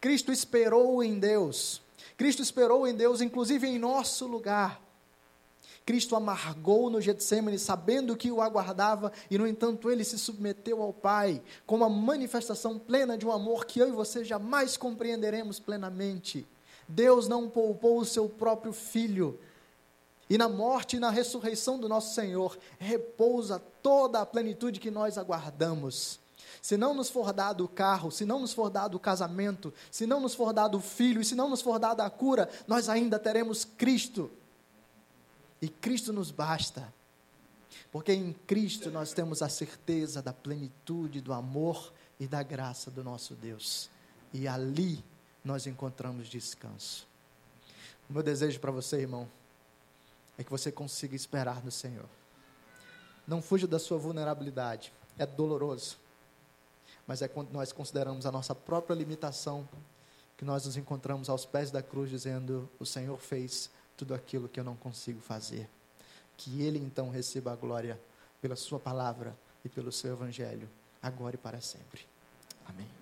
Cristo 0.00 0.32
esperou 0.32 1.02
em 1.04 1.18
Deus 1.18 1.82
Cristo 2.18 2.42
esperou 2.42 2.84
em 2.84 2.94
Deus, 2.94 3.20
inclusive 3.20 3.68
em 3.68 3.78
nosso 3.78 4.26
lugar. 4.26 4.82
Cristo 5.86 6.16
amargou 6.16 6.90
no 6.90 7.00
Getsemane, 7.00 7.60
sabendo 7.60 8.16
que 8.16 8.30
o 8.32 8.42
aguardava, 8.42 9.12
e 9.30 9.38
no 9.38 9.46
entanto 9.46 9.88
ele 9.88 10.04
se 10.04 10.18
submeteu 10.18 10.82
ao 10.82 10.92
Pai, 10.92 11.40
com 11.64 11.76
uma 11.76 11.88
manifestação 11.88 12.76
plena 12.76 13.16
de 13.16 13.24
um 13.24 13.30
amor 13.30 13.64
que 13.64 13.78
eu 13.78 13.88
e 13.88 13.92
você 13.92 14.24
jamais 14.24 14.76
compreenderemos 14.76 15.60
plenamente. 15.60 16.44
Deus 16.88 17.28
não 17.28 17.48
poupou 17.48 18.00
o 18.00 18.04
seu 18.04 18.28
próprio 18.28 18.72
filho, 18.72 19.38
e 20.28 20.36
na 20.36 20.48
morte 20.48 20.96
e 20.96 21.00
na 21.00 21.10
ressurreição 21.10 21.78
do 21.78 21.88
nosso 21.88 22.14
Senhor 22.14 22.58
repousa 22.80 23.62
toda 23.80 24.20
a 24.20 24.26
plenitude 24.26 24.80
que 24.80 24.90
nós 24.90 25.16
aguardamos. 25.16 26.18
Se 26.60 26.76
não 26.76 26.94
nos 26.94 27.08
for 27.08 27.32
dado 27.32 27.64
o 27.64 27.68
carro, 27.68 28.10
se 28.10 28.24
não 28.24 28.40
nos 28.40 28.52
for 28.52 28.68
dado 28.68 28.96
o 28.96 29.00
casamento, 29.00 29.72
se 29.90 30.06
não 30.06 30.20
nos 30.20 30.34
for 30.34 30.52
dado 30.52 30.78
o 30.78 30.80
filho, 30.80 31.20
e 31.20 31.24
se 31.24 31.34
não 31.34 31.48
nos 31.48 31.62
for 31.62 31.78
dada 31.78 32.04
a 32.04 32.10
cura, 32.10 32.48
nós 32.66 32.88
ainda 32.88 33.18
teremos 33.18 33.64
Cristo. 33.64 34.30
E 35.60 35.68
Cristo 35.68 36.12
nos 36.12 36.30
basta. 36.30 36.92
Porque 37.90 38.12
em 38.12 38.32
Cristo 38.46 38.90
nós 38.90 39.12
temos 39.12 39.40
a 39.42 39.48
certeza 39.48 40.20
da 40.20 40.32
plenitude 40.32 41.20
do 41.20 41.32
amor 41.32 41.92
e 42.20 42.26
da 42.26 42.42
graça 42.42 42.90
do 42.90 43.02
nosso 43.02 43.34
Deus. 43.34 43.88
E 44.32 44.46
ali 44.46 45.02
nós 45.44 45.66
encontramos 45.66 46.28
descanso. 46.28 47.06
O 48.10 48.12
meu 48.12 48.22
desejo 48.22 48.60
para 48.60 48.70
você, 48.70 48.98
irmão, 48.98 49.28
é 50.36 50.44
que 50.44 50.50
você 50.50 50.70
consiga 50.70 51.16
esperar 51.16 51.64
no 51.64 51.70
Senhor. 51.70 52.08
Não 53.26 53.40
fuja 53.40 53.66
da 53.66 53.78
sua 53.78 53.98
vulnerabilidade. 53.98 54.92
É 55.18 55.26
doloroso 55.26 55.98
mas 57.08 57.22
é 57.22 57.26
quando 57.26 57.50
nós 57.50 57.72
consideramos 57.72 58.26
a 58.26 58.30
nossa 58.30 58.54
própria 58.54 58.94
limitação 58.94 59.66
que 60.36 60.44
nós 60.44 60.66
nos 60.66 60.76
encontramos 60.76 61.30
aos 61.30 61.46
pés 61.46 61.70
da 61.70 61.82
cruz 61.82 62.10
dizendo: 62.10 62.68
O 62.78 62.84
Senhor 62.84 63.18
fez 63.18 63.70
tudo 63.96 64.14
aquilo 64.14 64.48
que 64.48 64.60
eu 64.60 64.64
não 64.64 64.76
consigo 64.76 65.20
fazer. 65.20 65.68
Que 66.36 66.62
Ele 66.62 66.78
então 66.78 67.10
receba 67.10 67.50
a 67.50 67.56
glória 67.56 67.98
pela 68.40 68.54
Sua 68.54 68.78
palavra 68.78 69.36
e 69.64 69.68
pelo 69.68 69.90
Seu 69.90 70.12
Evangelho, 70.12 70.68
agora 71.02 71.34
e 71.34 71.38
para 71.38 71.60
sempre. 71.60 72.06
Amém. 72.68 72.97